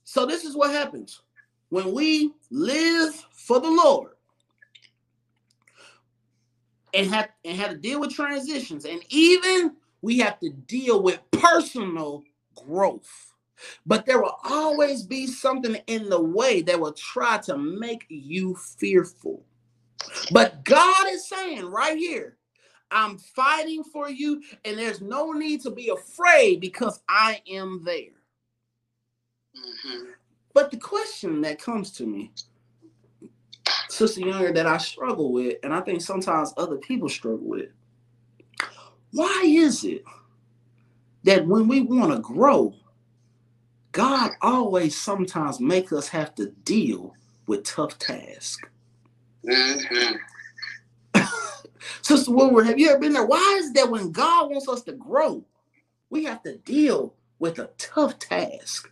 [0.04, 1.22] So, this is what happens
[1.70, 4.14] when we live for the Lord
[6.94, 11.20] and have, and have to deal with transitions, and even we have to deal with
[11.32, 12.24] personal
[12.56, 13.34] growth.
[13.86, 18.56] But there will always be something in the way that will try to make you
[18.56, 19.44] fearful.
[20.32, 22.38] But God is saying right here,
[22.92, 28.16] I'm fighting for you, and there's no need to be afraid because I am there.
[29.56, 30.12] Mm-hmm.
[30.54, 32.32] But the question that comes to me,
[33.90, 37.70] Sister Younger, that I struggle with, and I think sometimes other people struggle with,
[39.12, 40.04] why is it
[41.24, 42.74] that when we want to grow,
[43.92, 47.14] God always sometimes make us have to deal
[47.48, 48.62] with tough tasks?
[49.46, 50.16] Mm-hmm.
[52.02, 53.26] Sister Woodward, have you ever been there?
[53.26, 55.44] Why is that when God wants us to grow,
[56.10, 58.92] we have to deal with a tough task?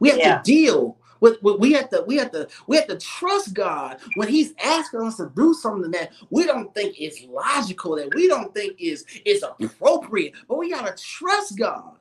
[0.00, 0.38] We have Yeah.
[0.38, 3.98] to deal with, with- we have to we have to we have to trust God
[4.14, 8.28] when He's asking us to do something that we don't think is logical, that we
[8.28, 11.96] don't think is is appropriate, but we gotta trust God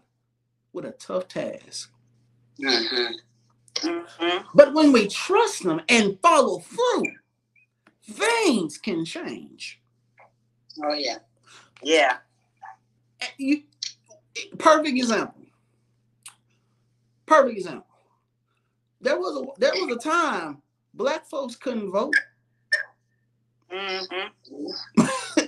[0.73, 1.91] with a tough task.
[2.61, 3.13] Mm-hmm.
[3.87, 4.47] Mm-hmm.
[4.55, 7.05] But when we trust Him and follow through,
[8.09, 9.81] things can change.
[10.83, 11.17] Oh yeah.
[11.83, 12.17] Yeah.
[13.37, 13.63] You,
[14.57, 15.41] perfect example.
[17.25, 17.85] Perfect example.
[19.01, 20.61] There was a there was a time
[20.93, 22.13] black folks couldn't vote.
[23.71, 25.05] Mm-hmm.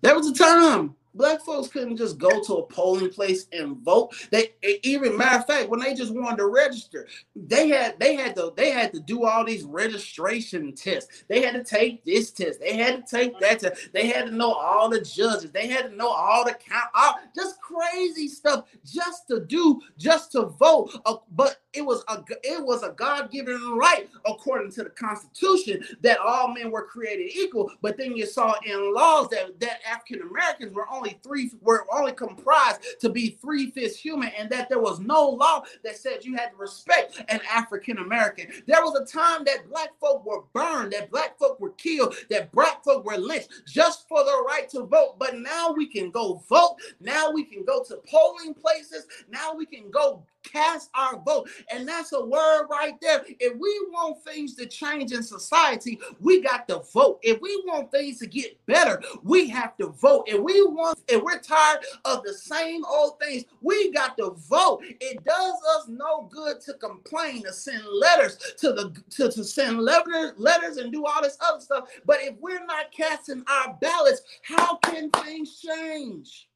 [0.00, 4.14] there was a time Black folks couldn't just go to a polling place and vote.
[4.30, 8.34] They even matter of fact, when they just wanted to register, they had they had
[8.36, 11.24] to they had to do all these registration tests.
[11.28, 12.60] They had to take this test.
[12.60, 13.92] They had to take that test.
[13.92, 15.50] They had to know all the judges.
[15.50, 20.32] They had to know all the count, all just crazy stuff just to do, just
[20.32, 20.98] to vote.
[21.04, 26.18] Uh, but it was a it was a God-given right according to the Constitution that
[26.18, 27.70] all men were created equal.
[27.80, 32.12] But then you saw in laws that that African Americans were only three were only
[32.12, 36.36] comprised to be three fifths human, and that there was no law that said you
[36.36, 38.46] had to respect an African American.
[38.66, 42.52] There was a time that black folk were burned, that black folk were killed, that
[42.52, 45.16] black folk were lynched just for the right to vote.
[45.18, 46.76] But now we can go vote.
[47.00, 49.06] Now we can go to polling places.
[49.28, 51.48] Now we can go cast our vote.
[51.70, 53.24] And that's a word right there.
[53.40, 57.20] If we want things to change in society, we got to vote.
[57.22, 60.24] If we want things to get better, we have to vote.
[60.26, 64.82] If we want, if we're tired of the same old things, we got to vote.
[64.82, 69.80] It does us no good to complain, to send letters, to the to, to send
[69.80, 71.88] letters, letters and do all this other stuff.
[72.04, 76.48] But if we're not casting our ballots, how can things change?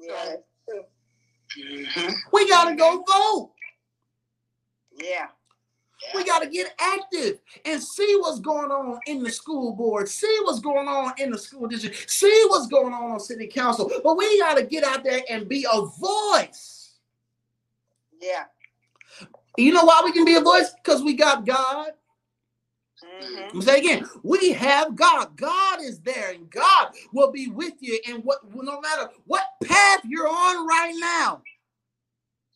[0.00, 0.36] Yeah.
[1.56, 2.12] Mm-hmm.
[2.32, 3.52] We got to go vote.
[5.00, 5.28] Yeah.
[6.14, 10.38] We got to get active and see what's going on in the school board, see
[10.44, 13.90] what's going on in the school district, see what's going on on city council.
[14.04, 16.94] But we got to get out there and be a voice.
[18.20, 18.44] Yeah.
[19.56, 20.72] You know why we can be a voice?
[20.82, 21.90] Because we got God.
[23.04, 23.60] Mm-hmm.
[23.60, 25.36] Say again, we have God.
[25.36, 27.98] God is there, and God will be with you.
[28.08, 31.42] And what, no matter what path you're on right now,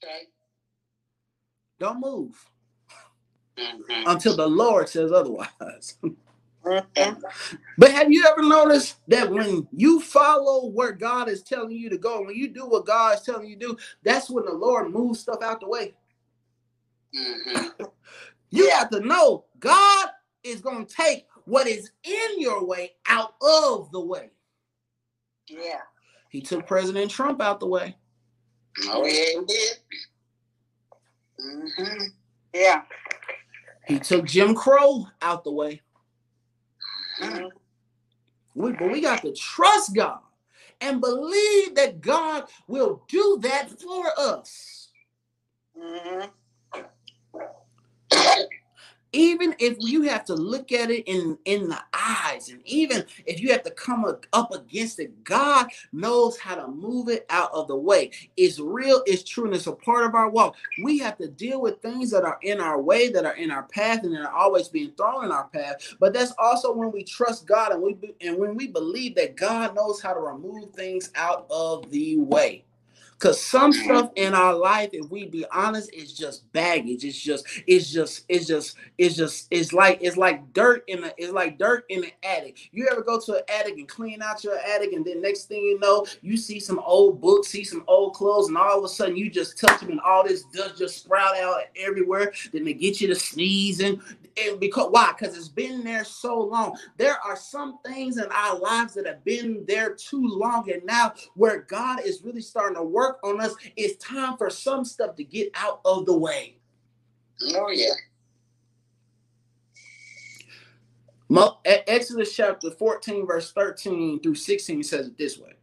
[0.02, 0.26] okay.
[1.78, 2.44] don't move
[3.56, 4.08] mm-hmm.
[4.08, 5.96] until the Lord says otherwise.
[6.64, 7.20] Mm-hmm.
[7.76, 11.98] But have you ever noticed that when you follow where God is telling you to
[11.98, 14.92] go, when you do what God is telling you to do, that's when the Lord
[14.92, 15.94] moves stuff out the way.
[17.18, 17.84] Mm-hmm.
[18.50, 20.10] you have to know God
[20.44, 24.30] is going to take what is in your way out of the way.
[25.48, 25.80] Yeah.
[26.28, 27.96] He took President Trump out the way.
[28.88, 29.76] Oh, yeah, he did.
[31.40, 32.04] Mm-hmm.
[32.54, 32.82] Yeah.
[33.86, 35.80] He took Jim Crow out the way.
[37.20, 37.46] Mm-hmm.
[38.54, 40.20] We, but we got to trust God
[40.80, 44.88] and believe that God will do that for us.
[45.78, 46.28] Mm-hmm
[49.12, 53.40] even if you have to look at it in in the eyes and even if
[53.40, 57.68] you have to come up against it god knows how to move it out of
[57.68, 58.10] the way.
[58.36, 60.56] It's real it's true and it's a part of our walk.
[60.82, 63.64] We have to deal with things that are in our way that are in our
[63.64, 65.94] path and that are always being thrown in our path.
[66.00, 69.74] But that's also when we trust god and we and when we believe that god
[69.74, 72.64] knows how to remove things out of the way
[73.22, 77.04] Cause some stuff in our life, if we be honest, is just baggage.
[77.04, 81.14] It's just, it's just, it's just, it's just, it's like, it's like dirt in the,
[81.16, 82.58] it's like dirt in the attic.
[82.72, 85.62] You ever go to an attic and clean out your attic, and then next thing
[85.62, 88.88] you know, you see some old books, see some old clothes, and all of a
[88.88, 92.32] sudden you just touch them, and all this dust just sprout out everywhere.
[92.52, 94.02] Then they get you to sneezing,
[94.36, 95.12] and because why?
[95.16, 96.76] Because it's been there so long.
[96.96, 101.14] There are some things in our lives that have been there too long, and now
[101.34, 105.24] where God is really starting to work on us, it's time for some stuff to
[105.24, 106.56] get out of the way.
[107.56, 107.92] Oh yeah.
[111.64, 115.54] Exodus chapter 14, verse 13 through 16 says it this way.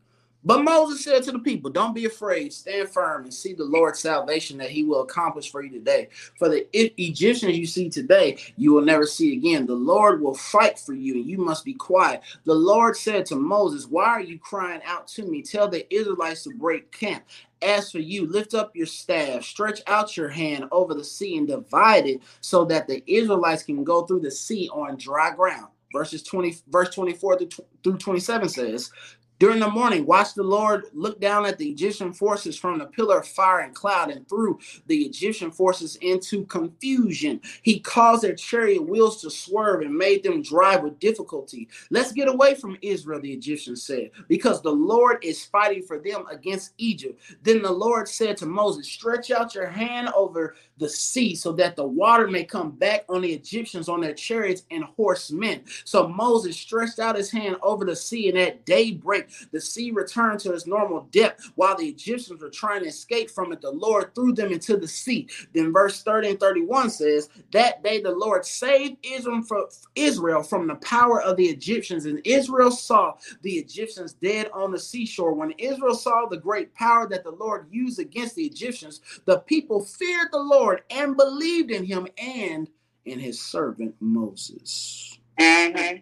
[0.43, 3.99] But Moses said to the people, Don't be afraid, stand firm and see the Lord's
[3.99, 6.07] salvation that he will accomplish for you today.
[6.37, 9.65] For the Egyptians you see today, you will never see again.
[9.65, 12.21] The Lord will fight for you, and you must be quiet.
[12.45, 15.41] The Lord said to Moses, Why are you crying out to me?
[15.41, 17.25] Tell the Israelites to break camp.
[17.61, 21.45] As for you, lift up your staff, stretch out your hand over the sea and
[21.45, 26.21] divide it so that the Israelites can go through the sea on dry ground verses
[26.23, 27.39] 20 verse 24
[27.83, 28.91] through 27 says
[29.39, 33.19] during the morning, watch the Lord look down at the Egyptian forces from the pillar
[33.19, 37.39] of fire and cloud and threw the Egyptian forces into confusion.
[37.61, 41.69] He caused their chariot wheels to swerve and made them drive with difficulty.
[41.89, 46.25] Let's get away from Israel, the Egyptians said, because the Lord is fighting for them
[46.29, 47.21] against Egypt.
[47.43, 51.75] Then the Lord said to Moses, Stretch out your hand over the sea so that
[51.75, 55.63] the water may come back on the Egyptians on their chariots and horsemen.
[55.85, 60.39] So Moses stretched out his hand over the sea, and at daybreak, The sea returned
[60.41, 63.61] to its normal depth while the Egyptians were trying to escape from it.
[63.61, 65.27] The Lord threw them into the sea.
[65.53, 69.65] Then verse 30 and 31 says, That day the Lord saved Israel from,
[69.95, 74.79] Israel from the power of the Egyptians, and Israel saw the Egyptians dead on the
[74.79, 75.33] seashore.
[75.33, 79.83] When Israel saw the great power that the Lord used against the Egyptians, the people
[79.83, 82.69] feared the Lord and believed in him and
[83.05, 85.17] in his servant Moses.
[85.39, 85.97] Mm-hmm.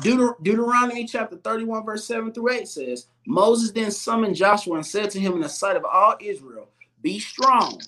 [0.00, 5.10] Deuter- Deuteronomy chapter 31, verse 7 through 8 says, Moses then summoned Joshua and said
[5.10, 6.68] to him in the sight of all Israel,
[7.02, 7.80] Be strong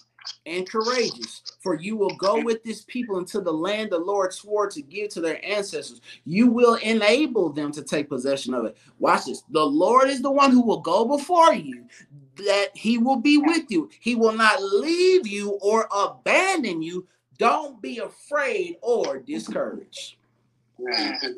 [0.46, 4.68] and courageous, for you will go with this people into the land the Lord swore
[4.70, 6.00] to give to their ancestors.
[6.24, 8.76] You will enable them to take possession of it.
[8.98, 9.42] Watch this.
[9.50, 11.86] The Lord is the one who will go before you,
[12.36, 13.90] that he will be with you.
[14.00, 17.06] He will not leave you or abandon you.
[17.38, 20.16] Don't be afraid or discouraged.
[20.80, 21.30] Mm-hmm.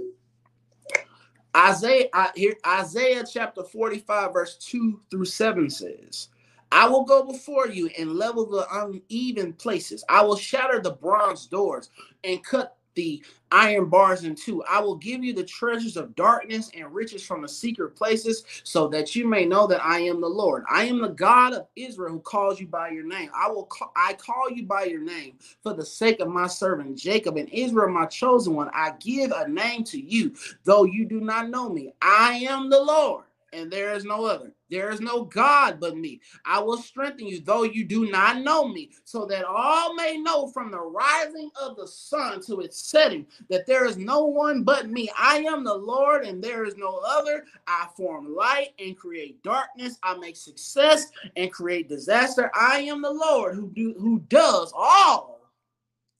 [1.57, 6.29] Isaiah I, here Isaiah chapter 45 verse 2 through 7 says,
[6.71, 10.05] I will go before you and level the uneven places.
[10.09, 11.91] I will shatter the bronze doors
[12.25, 13.23] and cut the
[13.53, 14.65] iron bars in two.
[14.65, 18.89] I will give you the treasures of darkness and riches from the secret places so
[18.89, 20.65] that you may know that I am the Lord.
[20.69, 23.31] I am the God of Israel who calls you by your name.
[23.35, 26.99] I will call, I call you by your name for the sake of my servant
[26.99, 28.71] Jacob and Israel my chosen one.
[28.75, 30.35] I give a name to you
[30.65, 31.95] though you do not know me.
[32.03, 34.53] I am the Lord and there is no other.
[34.71, 36.21] There is no God but me.
[36.45, 40.49] I will strengthen you, though you do not know me, so that all may know
[40.49, 44.89] from the rising of the sun to its setting that there is no one but
[44.89, 45.11] me.
[45.19, 47.45] I am the Lord, and there is no other.
[47.67, 49.99] I form light and create darkness.
[50.03, 52.51] I make success and create disaster.
[52.55, 55.41] I am the Lord who do who does all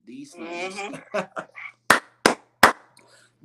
[0.07, 0.75] these things.
[0.75, 1.21] Mm-hmm.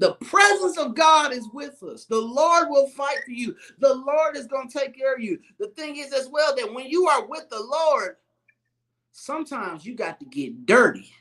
[0.01, 2.05] The presence of God is with us.
[2.05, 3.55] The Lord will fight for you.
[3.77, 5.37] The Lord is going to take care of you.
[5.59, 8.15] The thing is, as well, that when you are with the Lord,
[9.11, 11.13] sometimes you got to get dirty.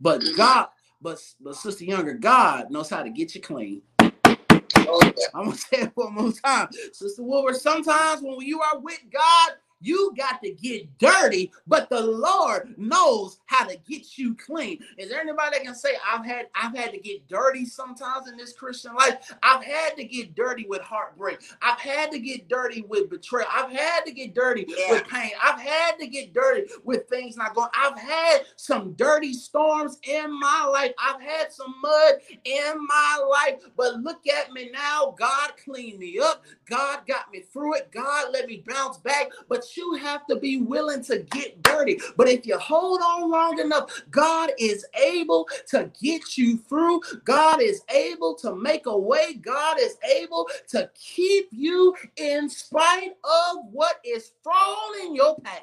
[0.00, 0.36] But mm-hmm.
[0.36, 0.66] God,
[1.00, 3.82] but, but Sister Younger, God knows how to get you clean.
[4.00, 5.12] Oh.
[5.32, 6.70] I'm gonna say it one more time.
[6.92, 9.52] Sister Woolworth, sometimes when you are with God,
[9.84, 14.80] you got to get dirty, but the Lord knows how to get you clean.
[14.98, 18.36] Is there anybody that can say I've had I've had to get dirty sometimes in
[18.36, 19.32] this Christian life?
[19.42, 21.40] I've had to get dirty with heartbreak.
[21.62, 23.48] I've had to get dirty with betrayal.
[23.52, 24.92] I've had to get dirty Yeah.
[24.92, 25.32] with pain.
[25.42, 27.70] I've had to get dirty with things not going.
[27.74, 30.92] I've had some dirty storms in my life.
[30.98, 32.14] I've had some mud
[32.44, 35.14] in my life, but look at me now.
[35.18, 36.44] God cleaned me up.
[36.68, 37.90] God got me through it.
[37.92, 39.30] God let me bounce back.
[39.48, 42.00] But you have to be willing to get dirty.
[42.16, 47.00] But if you hold on long enough, God is able to get you through.
[47.24, 49.34] God is able to make a way.
[49.34, 55.62] God is able to keep you in spite of what is thrown in your path.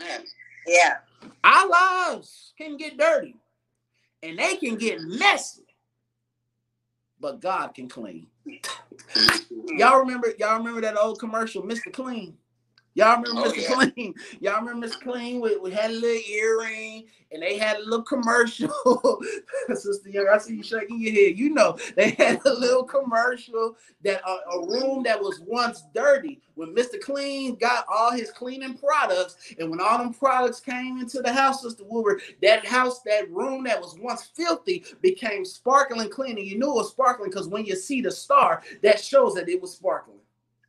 [0.00, 0.18] Yeah.
[0.66, 0.96] Yeah.
[1.42, 3.36] Our lives can get dirty
[4.22, 5.64] and they can get messy,
[7.20, 8.26] but God can clean.
[9.66, 10.32] Y'all remember?
[10.38, 11.92] Y'all remember that old commercial, Mr.
[11.92, 12.36] Clean?
[12.94, 13.62] Y'all remember Oh, Mr.
[13.62, 13.90] yeah.
[13.90, 14.14] Clean?
[14.40, 15.00] Y'all remember Mr.
[15.02, 15.40] Clean?
[15.40, 18.70] We, we had a little earring and they had a little commercial.
[19.74, 21.38] Sister Young, I see you shaking your head.
[21.38, 26.40] You know, they had a little commercial that uh, a room that was once dirty.
[26.56, 27.00] When Mr.
[27.00, 31.62] Clean got all his cleaning products, and when all them products came into the house,
[31.62, 36.38] Sister Woodward, that house, that room that was once filthy became sparkling clean.
[36.38, 39.48] And you knew it was sparkling because when you see the star, that shows that
[39.48, 40.13] it was sparkling.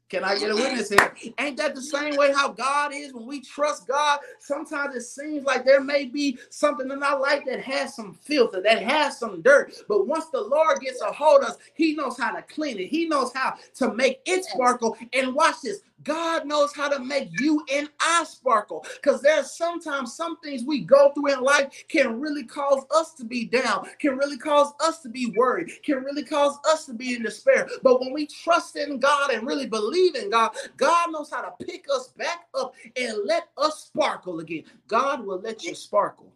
[0.09, 1.13] Can I get a witness here?
[1.39, 4.19] Ain't that the same way how God is when we trust God?
[4.39, 8.51] Sometimes it seems like there may be something in our life that has some filth
[8.51, 9.73] filter, that has some dirt.
[9.87, 12.87] But once the Lord gets a hold of us, He knows how to clean it.
[12.87, 14.97] He knows how to make it sparkle.
[15.13, 15.81] And watch this.
[16.05, 18.85] God knows how to make you and I sparkle.
[18.95, 23.25] Because there's sometimes some things we go through in life can really cause us to
[23.25, 27.15] be down, can really cause us to be worried, can really cause us to be
[27.15, 27.67] in despair.
[27.83, 31.65] But when we trust in God and really believe in God, God knows how to
[31.65, 34.63] pick us back up and let us sparkle again.
[34.87, 36.31] God will let you sparkle.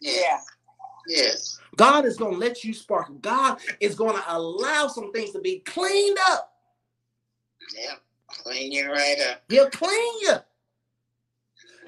[0.00, 0.40] Yeah.
[1.06, 1.58] Yes.
[1.76, 3.16] God is going to let you sparkle.
[3.16, 6.52] God is going to allow some things to be cleaned up.
[7.76, 7.94] Yeah.
[8.42, 9.42] Clean you right up.
[9.48, 10.36] He'll clean you.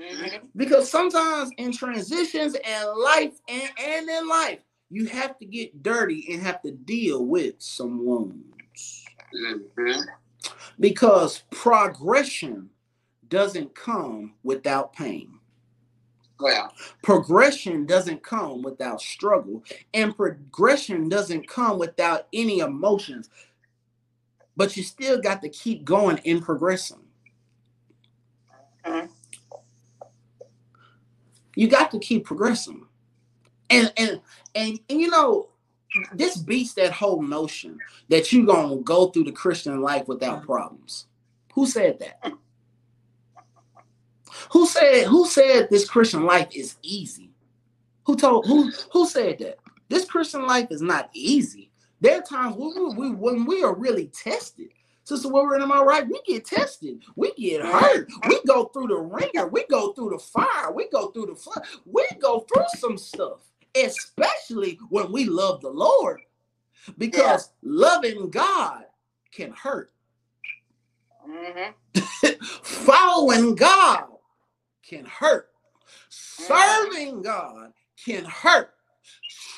[0.01, 0.47] Mm-hmm.
[0.57, 6.27] Because sometimes in transitions and life and, and in life, you have to get dirty
[6.31, 9.05] and have to deal with some wounds.
[9.35, 10.01] Mm-hmm.
[10.79, 12.71] Because progression
[13.29, 15.41] doesn't come without pain.
[16.39, 16.71] Well,
[17.03, 23.31] Progression doesn't come without struggle, and progression doesn't come without any emotions.
[24.57, 27.01] But you still got to keep going and progressing.
[28.85, 29.11] Mhm.
[31.55, 32.87] You got to keep progressing.
[33.71, 34.21] And and
[34.55, 35.49] and, and you know,
[36.15, 37.79] this beats that whole notion
[38.09, 41.07] that you're gonna go through the Christian life without problems.
[41.55, 42.33] Who said that?
[44.51, 47.31] Who said who said this Christian life is easy?
[48.05, 49.59] Who told who who said that?
[49.89, 51.66] This Christian life is not easy.
[52.01, 54.69] There are times when we, when we are really tested.
[55.05, 56.07] Sister Wilbur, am I right?
[56.07, 57.03] We get tested.
[57.15, 58.11] We get hurt.
[58.29, 59.47] We go through the wringer.
[59.49, 60.73] We go through the fire.
[60.73, 61.65] We go through the flood.
[61.85, 63.41] We go through some stuff,
[63.77, 66.21] especially when we love the Lord,
[66.99, 68.85] because loving God
[69.33, 69.93] can hurt.
[71.29, 71.75] Mhm.
[72.63, 74.07] Following God
[74.83, 75.51] can hurt.
[76.09, 77.73] Serving God
[78.05, 78.75] can hurt.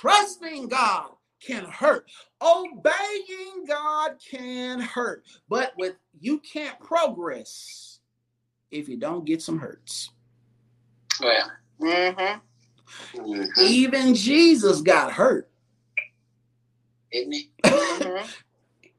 [0.00, 1.10] Trusting God
[1.48, 2.10] can hurt.
[2.42, 5.24] Obeying God can hurt.
[5.48, 8.00] But with you can't progress
[8.70, 10.10] if you don't get some hurts.
[11.20, 11.50] Well.
[11.80, 12.40] Mhm.
[13.14, 13.58] Mhm.
[13.58, 15.50] Even Jesus got hurt.
[17.10, 17.50] Didn't he?
[17.62, 18.28] Mhm.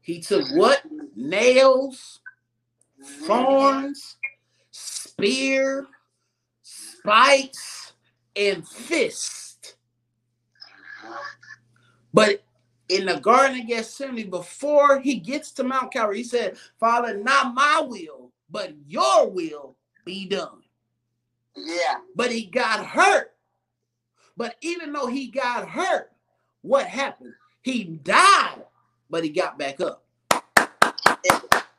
[0.01, 0.81] He took what?
[1.15, 2.19] Nails,
[3.27, 4.17] thorns,
[4.71, 5.87] spear,
[6.63, 7.93] spikes,
[8.35, 9.38] and fist.
[12.13, 12.43] But
[12.89, 17.53] in the Garden of Gethsemane, before he gets to Mount Calvary, he said, Father, not
[17.53, 20.63] my will, but your will be done.
[21.55, 21.99] Yeah.
[22.15, 23.33] But he got hurt.
[24.35, 26.11] But even though he got hurt,
[26.61, 27.33] what happened?
[27.61, 28.63] He died,
[29.09, 30.05] but he got back up.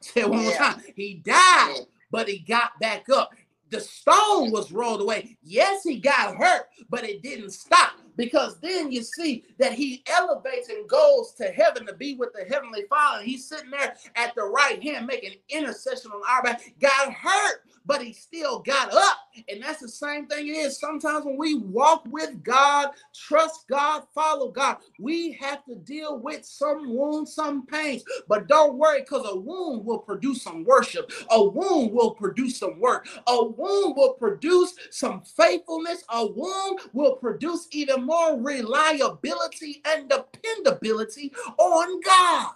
[0.01, 0.83] Say one more time.
[0.95, 3.31] He died, but he got back up.
[3.71, 5.37] The stone was rolled away.
[5.43, 10.69] Yes, he got hurt, but it didn't stop because then you see that he elevates
[10.69, 13.23] and goes to heaven to be with the heavenly Father.
[13.23, 16.63] He's sitting there at the right hand making intercession on our behalf.
[16.81, 19.17] Got hurt, but he still got up.
[19.49, 20.79] And that's the same thing it is.
[20.79, 26.45] Sometimes when we walk with God, trust God, follow God, we have to deal with
[26.45, 28.05] some wounds, some pains.
[28.29, 31.11] But don't worry, because a wound will produce some worship.
[31.31, 33.09] A wound will produce some work.
[33.27, 36.05] A wound will produce some faithfulness.
[36.11, 42.53] A wound will produce even more reliability and dependability on God.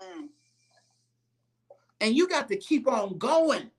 [0.00, 0.28] Mm.
[2.00, 3.70] And you got to keep on going.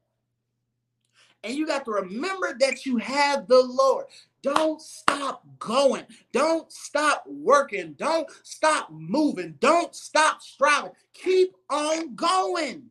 [1.46, 4.08] And you got to remember that you have the Lord.
[4.44, 6.04] Don't stop going.
[6.34, 7.94] Don't stop working.
[7.94, 9.56] Don't stop moving.
[9.62, 10.92] Don't stop striving.
[11.14, 12.84] Keep on going.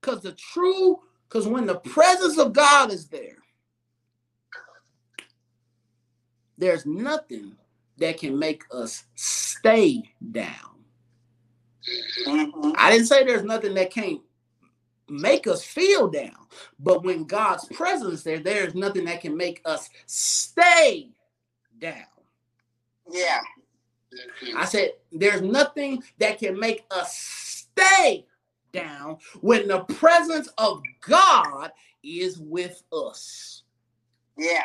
[0.00, 1.00] Because the true,
[1.32, 3.38] because when the presence of God is there,
[6.58, 7.56] there's nothing
[7.96, 10.84] that can make us stay down.
[12.26, 12.74] Mhm.
[12.76, 14.20] I didn't say there's nothing that can't
[15.08, 19.62] make us feel down, but when God's presence is there, there's nothing that can make
[19.64, 21.12] us stay
[21.78, 22.06] down.
[23.10, 23.40] Yeah.
[24.54, 28.26] I said there's nothing that can make us stay
[28.72, 31.70] down when the presence of God
[32.02, 33.62] is with us.
[34.36, 34.64] Yeah.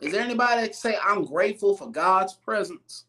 [0.00, 3.04] Is there anybody that say I'm grateful for God's presence?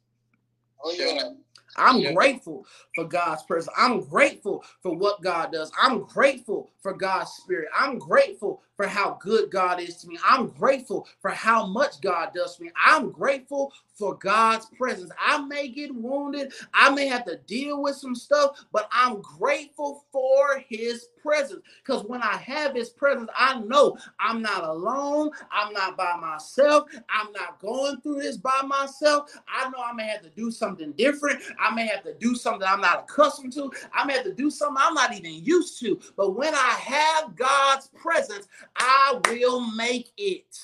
[0.83, 1.31] Oh yeah.
[1.77, 2.13] I'm Yeah.
[2.13, 3.73] grateful for God's presence.
[3.77, 5.71] I'm grateful for what God does.
[5.81, 7.69] I'm grateful for God's spirit.
[7.77, 10.19] I'm grateful for how good God is to me.
[10.25, 12.71] I'm grateful for how much God does for me.
[12.77, 15.11] I'm grateful for God's presence.
[15.19, 16.53] I may get wounded.
[16.73, 21.61] I may have to deal with some stuff, but I'm grateful for his presence.
[21.85, 25.31] Because when I have his presence, I know I'm not alone.
[25.51, 26.89] I'm not by myself.
[27.09, 29.31] I'm not going through this by myself.
[29.47, 31.38] I know I may have to do something different.
[31.59, 33.71] I may have to do something I'm not accustomed to.
[33.93, 35.99] I may have to do something I'm not even used to.
[36.15, 40.57] But when I have God's presence, I will make it.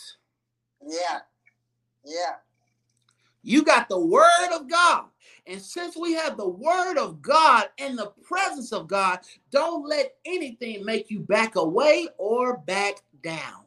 [0.85, 1.19] Yeah.
[2.03, 2.35] Yeah.
[3.43, 5.05] You got the word of God.
[5.47, 9.19] And since we have the word of God and the presence of God,
[9.51, 13.64] don't let anything make you back away or back down.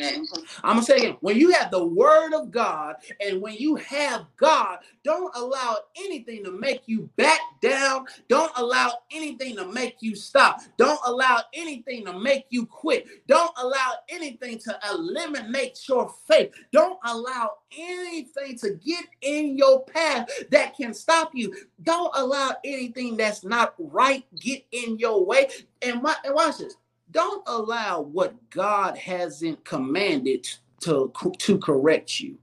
[0.00, 4.26] I'm gonna say again, when you have the word of God and when you have
[4.36, 8.06] God, don't allow anything to make you back down.
[8.28, 10.60] Don't allow anything to make you stop.
[10.78, 13.06] Don't allow anything to make you quit.
[13.28, 16.52] Don't allow anything to eliminate your faith.
[16.72, 21.54] Don't allow anything to get in your path that can stop you.
[21.82, 25.48] Don't allow anything that's not right get in your way.
[25.82, 26.76] And, wa- and watch this
[27.12, 30.48] don't allow what God hasn't commanded
[30.80, 32.38] to, to correct you.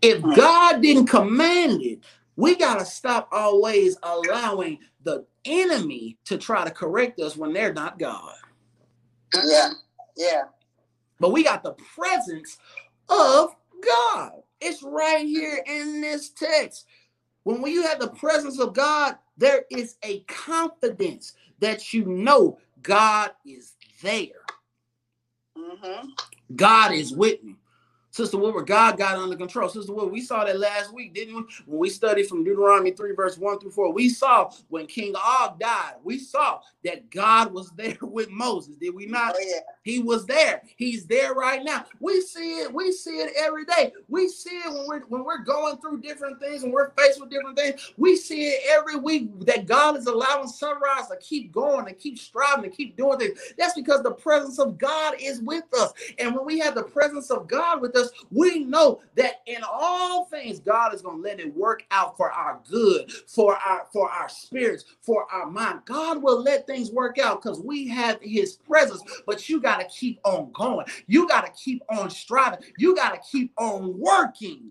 [0.00, 0.22] If.
[0.22, 2.00] God didn't command it,
[2.36, 7.74] we got to stop always allowing the enemy to try to correct us when they're
[7.74, 8.34] not God.
[9.44, 9.70] Yeah.
[10.16, 10.42] Yeah.
[11.20, 12.58] But we got the presence
[13.08, 13.54] of
[13.84, 14.32] God.
[14.60, 16.86] It's right here in this text.
[17.44, 23.30] When you have the presence of God, there is a confidence that you know God
[23.46, 24.28] is there.
[25.56, 26.08] Mm-hmm.
[26.54, 27.56] God is with me.
[28.12, 29.70] Sister Wilbur, God got under control.
[29.70, 31.42] Sister Wilbur, we saw that last week, didn't we?
[31.64, 35.58] When we studied from Deuteronomy 3, verse 1 through 4, we saw when King Og
[35.58, 38.76] died, we saw that God was there with Moses.
[38.76, 39.34] Did we not?
[39.34, 39.60] Oh yeah.
[39.82, 40.62] He was there.
[40.76, 41.86] He's there right now.
[42.00, 42.72] We see it.
[42.74, 43.92] We see it every day.
[44.08, 47.30] We see it when we're when we're going through different things and we're faced with
[47.30, 47.92] different things.
[47.96, 52.18] We see it every week that God is allowing sunrise to keep going and keep
[52.18, 53.38] striving to keep doing things.
[53.58, 55.92] That's because the presence of God is with us.
[56.18, 60.24] And when we have the presence of God with us, we know that in all
[60.26, 64.10] things God is going to let it work out for our good, for our for
[64.10, 65.80] our spirits, for our mind.
[65.84, 69.86] God will let things work out because we have his presence, but you got to
[69.88, 70.86] keep on going.
[71.06, 72.60] You got to keep on striving.
[72.78, 74.70] You got to keep on working.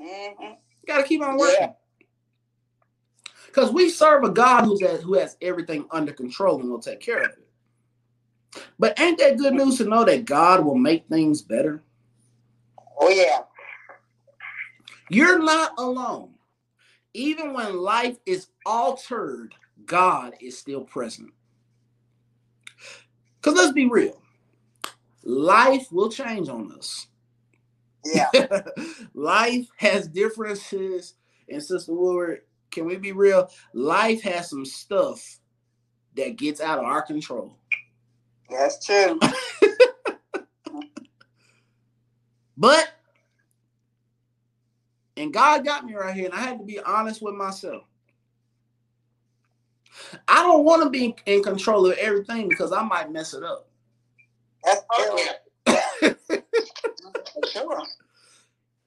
[0.00, 0.42] Mm-hmm.
[0.42, 1.74] You got to keep on working.
[3.46, 7.00] Because we serve a God who's has, who has everything under control and will take
[7.00, 8.62] care of it.
[8.78, 11.82] But ain't that good news to know that God will make things better?
[13.00, 13.40] Oh yeah.
[15.08, 16.34] You're not alone.
[17.14, 19.54] Even when life is altered,
[19.86, 21.30] God is still present.
[23.46, 24.20] Because let's be real,
[25.22, 27.06] life will change on us.
[28.04, 28.28] Yeah.
[29.14, 31.14] life has differences.
[31.48, 32.40] And Sister Woodward,
[32.72, 33.48] can we be real?
[33.72, 35.38] Life has some stuff
[36.16, 37.56] that gets out of our control.
[38.50, 39.20] That's true.
[42.58, 42.88] But,
[45.18, 47.82] and God got me right here, and I had to be honest with myself.
[50.28, 53.68] I don't want to be in control of everything because I might mess it up.
[54.64, 55.18] That's true.
[57.52, 57.82] sure.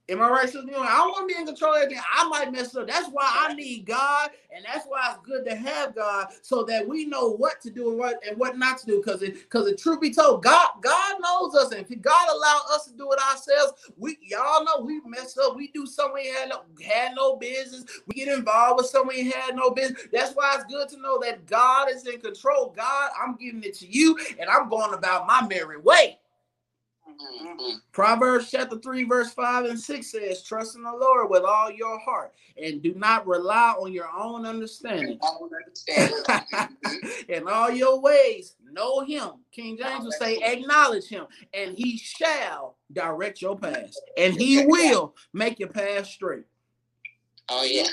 [0.10, 0.62] Am I right, Sister?
[0.76, 2.04] I don't want to be in control of everything.
[2.14, 2.88] I might mess up.
[2.88, 6.88] That's why I need God, and that's why it's good to have God, so that
[6.88, 9.02] we know what to do and what and what not to do.
[9.04, 12.88] Because because the truth be told, God God knows us, and if God allow us
[12.88, 15.56] to do it ourselves, we y'all know we mess up.
[15.56, 17.86] We do something we had no had no business.
[18.08, 20.08] We get involved with something we had no business.
[20.12, 22.74] That's why it's good to know that God is in control.
[22.76, 26.20] God, I'm giving it to you, and I'm going about my merry way.
[27.10, 27.82] Mhm.
[27.92, 32.00] Proverbs chapter 3, verse 5 and 6 says, Trust in the Lord with all your
[32.00, 35.20] heart and do not rely on your own understanding.
[37.28, 39.32] In all your ways, know him.
[39.52, 45.16] King James will say, Acknowledge him, and he shall direct your path, and he will
[45.34, 46.46] make your path straight.
[47.50, 47.88] Oh yeah.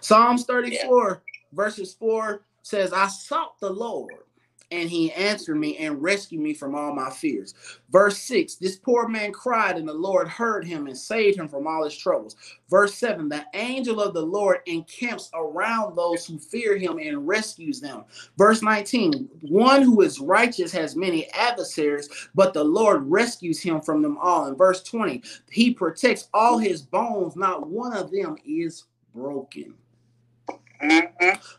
[0.00, 4.24] Psalms 34, verses 4 says, I sought the Lord,
[4.70, 7.54] and he answered me and rescued me from all my fears.
[7.90, 11.66] Verse 6 This poor man cried, and the Lord heard him and saved him from
[11.66, 12.36] all his troubles.
[12.68, 17.80] Verse 7 The angel of the Lord encamps around those who fear him and rescues
[17.80, 18.04] them.
[18.38, 24.02] Verse 19 One who is righteous has many adversaries, but the Lord rescues him from
[24.02, 24.46] them all.
[24.46, 29.74] And verse 20 He protects all his bones, not one of them is broken.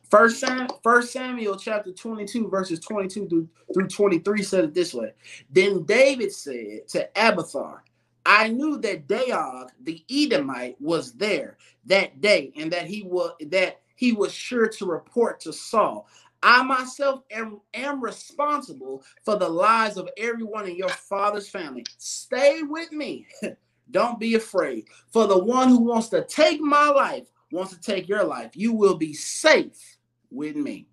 [0.10, 5.14] First Sam, First Samuel chapter 22, verses 22 through, through 23 said it this way.
[5.50, 7.84] Then David said to Abiathar,
[8.26, 13.82] I knew that Doeg the Edomite was there that day, and that he was that
[13.96, 16.08] he was sure to report to Saul.
[16.44, 21.86] I myself am, am responsible for the lives of everyone in your father's family.
[21.98, 23.28] Stay with me.
[23.92, 24.86] Don't be afraid.
[25.12, 28.52] For the one who wants to take my life wants to take your life.
[28.56, 29.98] You will be safe
[30.30, 30.88] with me.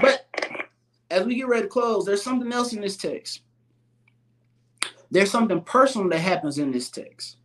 [0.00, 0.26] But
[1.10, 3.42] as we get ready to close, there's something else in this text.
[5.10, 7.36] There's something personal that happens in this text.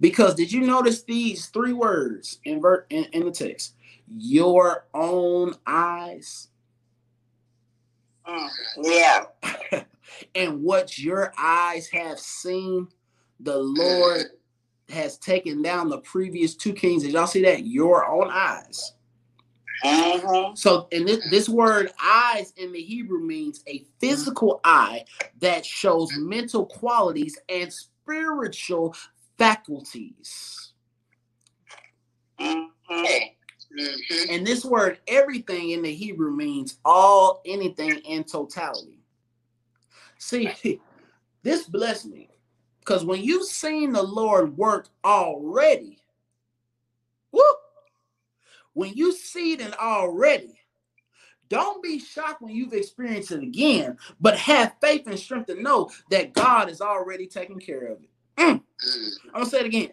[0.00, 3.74] Because did you notice these three words in, ver- in, in the text?
[4.08, 6.48] Your own eyes
[8.26, 8.48] Mm.
[8.82, 9.24] Yeah.
[10.34, 12.88] and what your eyes have seen,
[13.40, 14.26] the Lord
[14.90, 17.02] has taken down the previous two kings.
[17.02, 17.66] Did y'all see that?
[17.66, 18.94] Your own eyes.
[19.84, 20.54] Mm-hmm.
[20.54, 25.04] So, and this, this word eyes in the Hebrew means a physical eye
[25.40, 28.94] that shows mental qualities and spiritual
[29.38, 30.72] faculties.
[32.40, 33.04] Mm-hmm.
[33.76, 34.30] Mhm.
[34.30, 39.00] And this word everything in the Hebrew means all, anything, in totality.
[40.18, 40.52] See,
[41.44, 42.30] This blessed me.
[42.84, 45.98] Because when you've seen the Lord work already,
[47.30, 47.56] whoop,
[48.74, 50.60] when you see it already,
[51.48, 55.90] don't be shocked when you've experienced it again, but have faith and strength to know
[56.10, 58.10] that God is already taking care of it.
[58.36, 58.60] Mm.
[59.26, 59.92] I'm gonna say it again.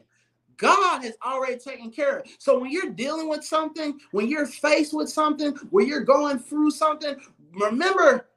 [0.57, 2.31] God has already taken care of it.
[2.39, 6.71] So when you're dealing with something, when you're faced with something, when you're going through
[6.71, 7.15] something,
[7.53, 8.27] remember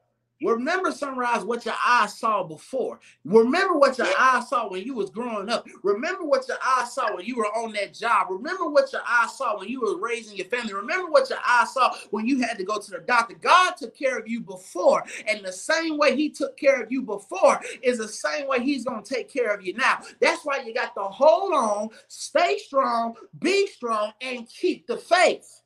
[0.45, 3.01] Remember, sunrise, what your eyes saw before.
[3.25, 5.67] Remember what your eyes saw when you was growing up.
[5.83, 8.29] Remember what your eyes saw when you were on that job.
[8.31, 10.75] Remember what your eyes saw when you were raising your family.
[10.75, 13.35] Remember what your eyes saw when you had to go to the doctor.
[13.35, 17.03] God took care of you before, and the same way He took care of you
[17.03, 20.01] before is the same way He's going to take care of you now.
[20.21, 25.63] That's why you got to hold on, stay strong, be strong, and keep the faith.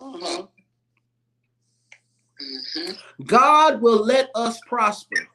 [0.00, 0.44] Mm-hmm.
[2.42, 3.24] Mm-hmm.
[3.24, 5.28] God will let us prosper.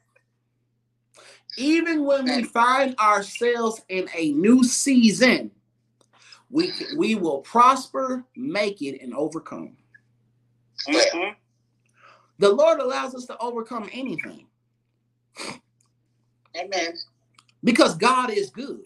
[1.58, 5.50] Even when we find ourselves in a new season,
[6.50, 9.76] we, we will prosper, make it, and overcome.
[10.88, 11.32] Mm-hmm.
[12.38, 14.46] The Lord allows us to overcome anything
[16.56, 16.94] Amen.
[17.62, 18.80] because God is good.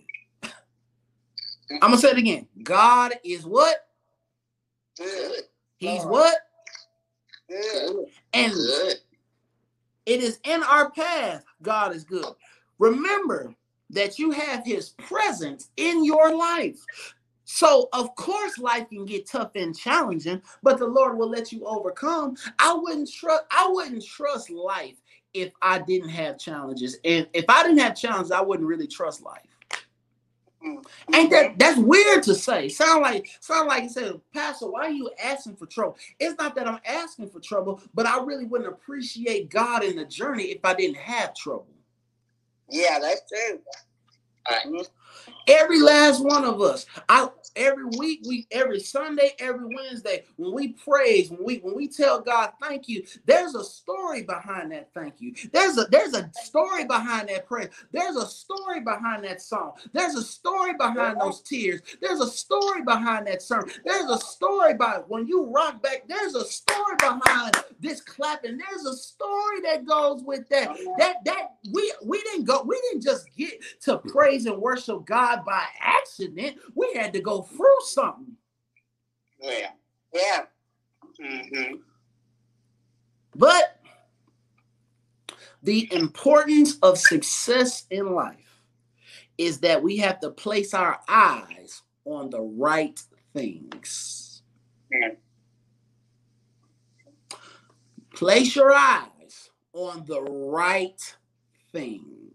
[1.71, 2.47] I'm gonna say it again.
[2.63, 3.77] God is what?
[4.97, 5.43] Good.
[5.79, 6.11] He's Lord.
[6.11, 6.39] what?
[8.33, 8.53] And
[10.07, 11.45] it is in our path.
[11.63, 12.33] God is good.
[12.79, 13.55] Remember
[13.91, 16.79] that you have his presence in your life.
[17.45, 21.65] So of course life can get tough and challenging, but the Lord will let you
[21.65, 22.37] overcome.
[22.59, 24.97] I wouldn't trust I wouldn't trust life
[25.33, 26.99] if I didn't have challenges.
[27.05, 29.56] And if I didn't have challenges, I wouldn't really trust life.
[30.65, 31.15] Mm-hmm.
[31.15, 32.69] Ain't that that's weird to say?
[32.69, 35.97] Sound like sound like you said, Pastor, why are you asking for trouble?
[36.19, 40.05] It's not that I'm asking for trouble, but I really wouldn't appreciate God in the
[40.05, 41.69] journey if I didn't have trouble.
[42.71, 43.61] Yeah, that's true.
[44.51, 44.87] Right.
[45.47, 46.87] Every last one of us.
[47.09, 51.89] I every week, we every Sunday, every Wednesday, when we praise, when we when we
[51.89, 55.35] tell God thank you, there's a story behind that thank you.
[55.53, 57.69] There's a there's a story behind that praise.
[57.93, 59.73] There's a story behind that song.
[59.93, 61.81] There's a story behind those tears.
[62.01, 63.71] There's a story behind that sermon.
[63.85, 66.05] There's a story about when you rock back.
[66.09, 68.59] There's a story behind this clapping.
[68.59, 70.77] There's a story that goes with that.
[70.99, 72.63] That that we we didn't go.
[72.63, 76.57] We didn't just get to praise and worship God by accident.
[76.75, 78.37] We had to go through something.
[79.41, 79.71] Yeah.
[80.13, 80.43] Yeah.
[81.21, 81.75] Mm-hmm.
[83.35, 83.81] But
[85.63, 88.63] the importance of success in life
[89.37, 92.99] is that we have to place our eyes on the right
[93.35, 94.43] things.
[94.91, 95.11] Yeah.
[98.15, 101.17] Place your eyes on the right
[101.73, 102.26] things.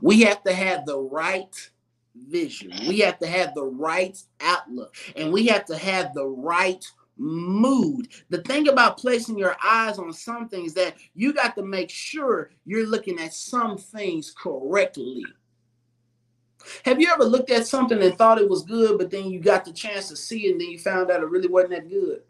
[0.00, 1.70] We have to have the right
[2.14, 2.72] vision.
[2.88, 4.94] We have to have the right outlook.
[5.16, 6.84] And we have to have the right
[7.16, 8.08] mood.
[8.30, 12.50] The thing about placing your eyes on some things that you got to make sure
[12.64, 15.24] you're looking at some things correctly.
[16.84, 19.64] Have you ever looked at something and thought it was good, but then you got
[19.64, 22.22] the chance to see it and then you found out it really wasn't that good?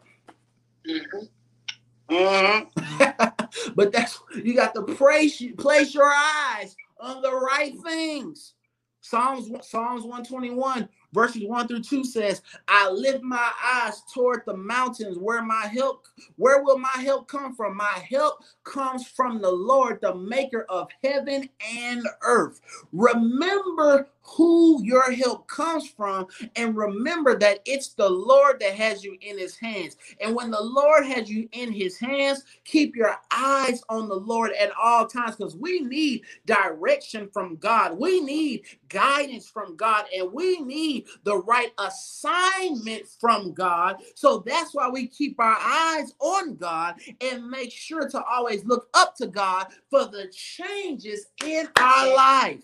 [0.87, 2.13] Mm-hmm.
[2.13, 3.29] Mm-hmm.
[3.75, 8.53] but that's you got to place place your eyes on the right things.
[9.01, 15.17] Psalms Psalms 121 verses 1 through 2 says, I lift my eyes toward the mountains
[15.17, 17.77] where my help, where will my help come from?
[17.77, 22.59] My help comes from the Lord, the maker of heaven and earth.
[22.91, 29.17] Remember who your help comes from, and remember that it's the Lord that has you
[29.21, 29.97] in his hands.
[30.19, 34.51] And when the Lord has you in his hands, keep your eyes on the Lord
[34.53, 37.97] at all times because we need direction from God.
[37.97, 43.97] We need guidance from God, and we need the right assignment from God.
[44.15, 48.89] So that's why we keep our eyes on God and make sure to always look
[48.93, 52.63] up to God for the changes in our life.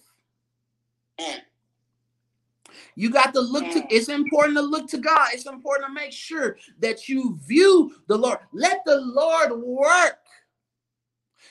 [2.96, 5.30] You got to look to, it's important to look to God.
[5.34, 8.40] It's important to make sure that you view the Lord.
[8.54, 10.18] Let the Lord work.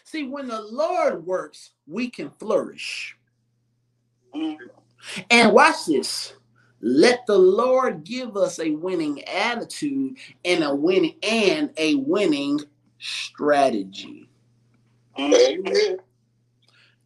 [0.05, 3.17] See, when the Lord works, we can flourish.
[4.35, 5.21] Mm-hmm.
[5.31, 6.35] And watch this.
[6.83, 12.61] Let the Lord give us a winning attitude and a winning and a winning
[12.99, 14.29] strategy.
[15.19, 15.99] Amen.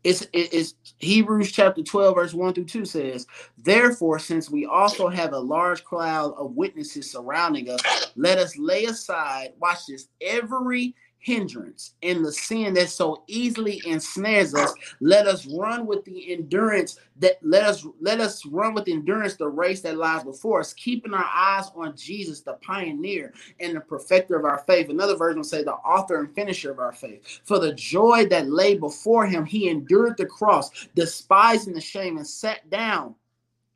[0.05, 3.27] It's, it's Hebrews chapter 12, verse 1 through 2 says,
[3.57, 7.81] Therefore, since we also have a large cloud of witnesses surrounding us,
[8.15, 10.95] let us lay aside, watch this, every
[11.25, 14.75] hindrance and the sin that so easily ensnares us.
[15.01, 19.49] Let us run with the endurance that let us let us run with endurance the
[19.49, 24.37] race that lies before us keeping our eyes on jesus the pioneer and the perfecter
[24.37, 24.91] of our faith.
[24.91, 27.41] Another version will say the author and finisher of our faith.
[27.45, 32.27] For the joy that lay before him he endured the cross despising the shame and
[32.27, 33.15] sat down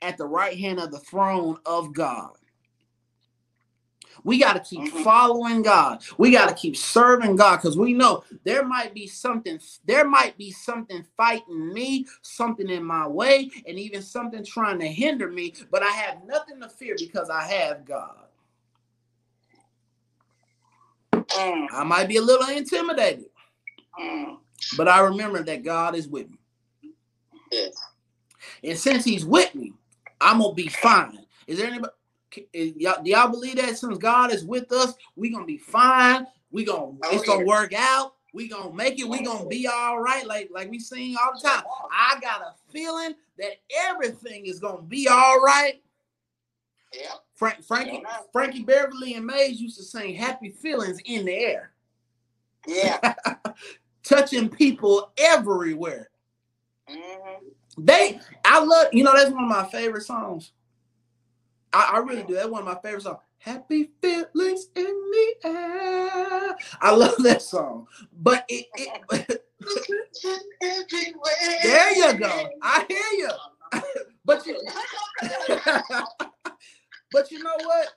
[0.03, 2.33] at the right hand of the throne of god
[4.29, 5.05] we got to keep Mhm.
[5.05, 6.05] following God.
[6.19, 10.39] We got to keep serving God because we know there might be something, there might
[10.39, 15.55] be something fighting me, something in my way, and even something trying to hinder me.
[15.73, 18.27] But I have nothing to fear because I have God.
[21.19, 23.27] Mm, I might be a little intimidated,
[24.01, 24.39] mm.
[24.77, 26.39] but I remember that God is with me.
[27.53, 27.75] Yes.
[28.65, 29.75] And since He's with me,
[30.21, 31.27] I'm gonna be fine.
[31.47, 31.93] Is there anybody?
[32.53, 36.27] Is- y'all, do y'all believe that since God is with us, we gonna be fine?
[36.51, 38.15] We gonna Oh, it's gonna work out.
[38.33, 39.09] We gonna make it.
[39.09, 40.27] We gonna be all right.
[40.27, 41.65] Like like we sing all the time.
[41.91, 43.53] I got a feeling that
[43.89, 45.83] everything is gonna be all right.
[46.93, 47.15] Yeah.
[47.35, 48.03] Frank, Frankie,
[48.33, 51.73] Frankie Beverly and Maze used to sing "Happy Feelings" in the air,
[52.67, 53.15] Yeah.
[54.03, 56.11] touching people everywhere.
[56.89, 57.41] Mhm.
[57.77, 60.53] They, I love, you know, that's one of my favorite songs.
[61.73, 62.35] I, I really do.
[62.35, 63.19] That's one of my favorite songs.
[63.39, 66.57] Happy feelings in the air.
[66.81, 67.87] I love that song.
[68.21, 69.45] But it, it
[71.63, 72.49] there you go.
[72.63, 73.31] I hear you.
[74.25, 74.61] But you,
[77.13, 77.89] but you know what?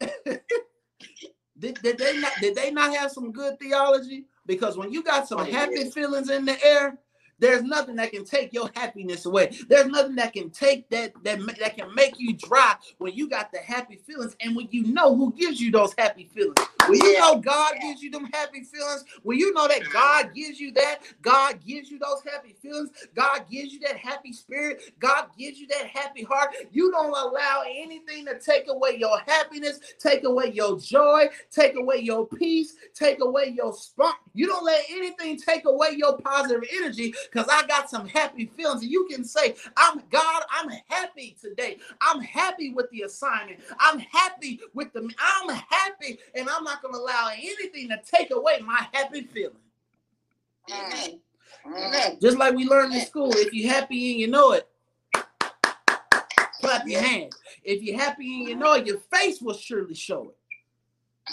[1.60, 4.28] did, did they not did they not have some good theology?
[4.46, 6.98] Because when you got some Oh, happy feelings in the air,
[7.42, 9.52] there's nothing that can take your happiness away.
[9.70, 13.52] There's nothing that can take that that that can make you dry when you got
[13.52, 16.56] the happy feelings and when you know who gives you those happy feelings.
[16.88, 20.60] When you know God gives you them happy feelings, when you know that God gives
[20.60, 25.28] you that, God gives you those happy feelings, God gives you that happy spirit, God
[25.38, 26.56] gives you that happy heart.
[26.72, 31.98] You don't allow anything to take away your happiness, take away your joy, take away
[31.98, 34.16] your peace, take away your spark.
[34.34, 38.82] You don't let anything take away your positive energy because I got some happy feelings.
[38.82, 41.78] And you can say, I'm God, I'm happy today.
[42.02, 43.62] I'm happy with the assignment.
[43.80, 48.60] I'm happy with the I'm happy, and I'm not gonna allow anything to take away
[48.64, 49.58] my happy feeling.
[50.70, 51.22] Mhm.
[51.66, 52.22] Mhm.
[52.22, 54.68] Just like we learned in school, if you're happy and you know it,
[56.60, 57.36] clap your hands.
[57.64, 60.38] If you're happy and you know it, your face will surely show it.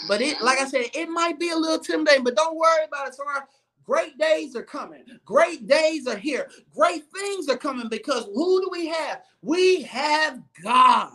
[0.07, 3.09] But it, like I said, it might be a little intimidating, but don't worry about
[3.09, 3.47] it, Sarah.
[3.89, 5.03] Great days are coming.
[5.25, 6.47] Great days are here.
[6.75, 9.23] Great things are coming because who do we have?
[9.41, 11.13] We have God.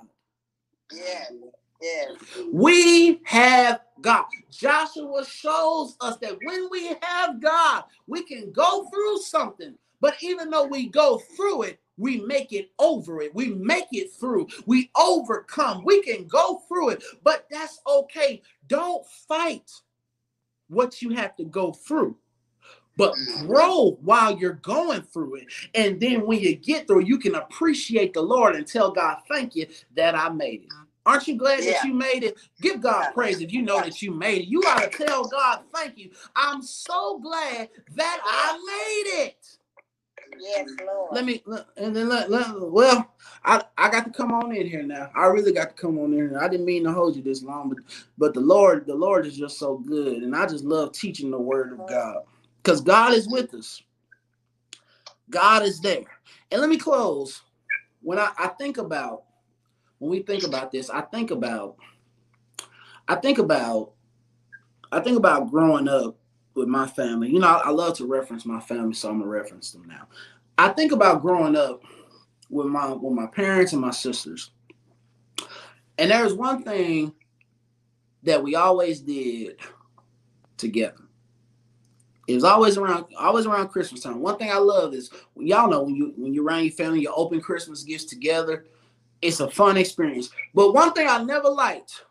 [0.92, 1.24] Yeah.
[1.80, 2.06] Yeah.
[2.52, 4.24] We have God.
[4.50, 9.78] Joshua shows us that when we have God, we can go through something.
[10.00, 13.32] But even though we go through it, we make it over it.
[13.36, 14.48] We make it through.
[14.66, 15.84] We overcome.
[15.84, 18.42] We can go through it, but that's okay.
[18.66, 19.70] Don't fight
[20.66, 22.16] what you have to go through.
[22.96, 25.46] But grow while you're going through it.
[25.74, 29.56] And then when you get through, you can appreciate the Lord and tell God, thank
[29.56, 29.66] you
[29.96, 30.68] that I made it.
[31.06, 31.72] Aren't you glad Yeah.
[31.72, 32.38] that you made it?
[32.60, 34.48] Give God praise if you know that you made it.
[34.48, 36.10] You ought to tell God, thank you.
[36.34, 39.58] I'm so glad that I made it.
[40.38, 41.10] Yes, Lord.
[41.12, 41.42] Let me,
[41.76, 43.12] and then let, let, well,
[43.44, 45.10] I, I got to come on in here now.
[45.14, 46.38] I really got to come on in here.
[46.40, 47.78] I didn't mean to hold you this long, but
[48.18, 50.22] but the Lord, the Lord is just so good.
[50.22, 51.94] And I just love teaching the word of mm-hmm.
[51.94, 52.18] God.
[52.64, 53.82] Because God is with us.
[55.28, 56.04] God is there.
[56.50, 57.42] And let me close.
[58.00, 59.24] When I, I think about,
[59.98, 61.76] when we think about this, I think about,
[63.06, 63.92] I think about,
[64.90, 66.16] I think about growing up
[66.54, 67.28] with my family.
[67.28, 70.06] You know, I, I love to reference my family, so I'm gonna reference them now.
[70.56, 71.82] I think about growing up
[72.48, 74.52] with my with my parents and my sisters.
[75.98, 77.12] And there's one thing
[78.22, 79.58] that we always did
[80.56, 81.03] together.
[82.26, 84.20] It was always around always around Christmas time.
[84.20, 87.12] One thing I love is y'all know when you when you're around your family, you
[87.14, 88.64] open Christmas gifts together.
[89.20, 90.30] It's a fun experience.
[90.54, 92.04] But one thing I never liked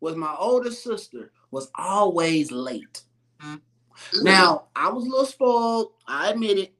[0.00, 3.02] was my older sister was always late.
[3.42, 4.24] Mm-hmm.
[4.24, 5.92] Now, I was a little spoiled.
[6.06, 6.74] I admit it.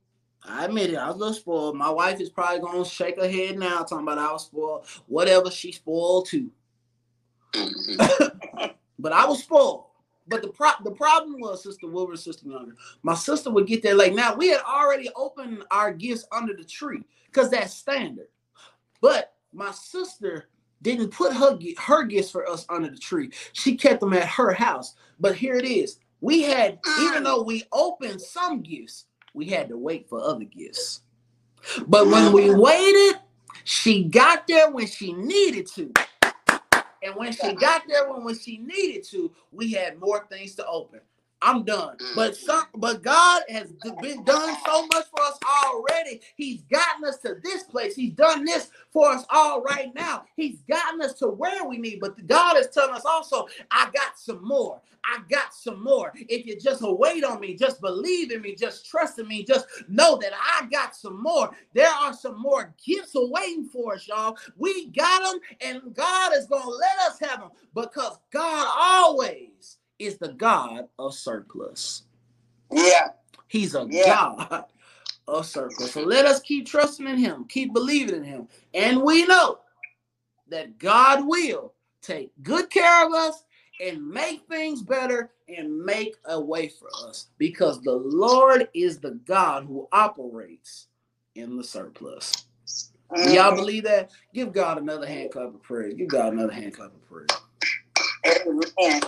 [0.45, 0.97] I admit it.
[0.97, 1.76] I was a little spoiled.
[1.76, 4.86] My wife is probably gonna shake her head now, talking about I was spoiled.
[5.07, 6.51] Whatever, she spoiled too.
[7.53, 8.64] Mm-hmm.
[8.99, 9.84] But I was spoiled.
[10.29, 12.74] But the pro- the problem was Sister Wilbur, Sister Younger.
[13.03, 14.14] My sister would get there late.
[14.14, 18.29] Now we had already opened our gifts under the tree because that's standard.
[19.01, 20.49] But my sister
[20.83, 23.31] didn't put her her gifts for us under the tree.
[23.53, 24.95] She kept them at her house.
[25.18, 25.99] But here it is.
[26.20, 31.03] We had, even though we opened some gifts, we had to wait for other gifts.
[31.87, 33.20] But when we waited,
[33.64, 35.93] she got there when she needed to.
[37.09, 40.66] And when she got there when, when she needed to, we had more things to
[40.66, 41.00] open.
[41.41, 41.97] I'm done.
[41.99, 42.14] Mm.
[42.16, 46.20] But some, but God has been done so much for us already.
[46.36, 47.95] He's gotten us to this place.
[47.95, 50.24] He's done this for us all right now.
[50.36, 52.01] He's gotten us to where we need.
[52.01, 54.80] But God is telling us also, I got some more.
[55.05, 56.12] I got some more.
[56.16, 59.66] If you just wait on me, just believe in me, just trust in me, just
[59.89, 61.51] know that I got some more.
[61.72, 64.36] There are some more gifts waiting for us, y'all.
[64.57, 69.78] We got them, and God is going to let us have them because God always
[69.99, 72.05] is the God of surplus.
[72.72, 73.09] Yeah.
[73.49, 74.05] He's a Yeah.
[74.49, 74.64] God
[75.28, 75.92] of surplus.
[75.92, 78.49] So let us keep trusting in Him, keep believing in Him.
[78.74, 79.61] And we know
[80.49, 83.44] that God will take good care of us
[83.80, 89.12] and make things better and make a way for us because the Lord is the
[89.26, 90.88] God who operates
[91.34, 92.46] in the surplus.
[93.22, 93.57] Do y'all Mhm.
[93.57, 94.11] believe that?
[94.34, 95.94] Give God another hand clap of praise.
[95.94, 97.28] Give God another hand clap of praise.
[98.80, 99.03] Amen.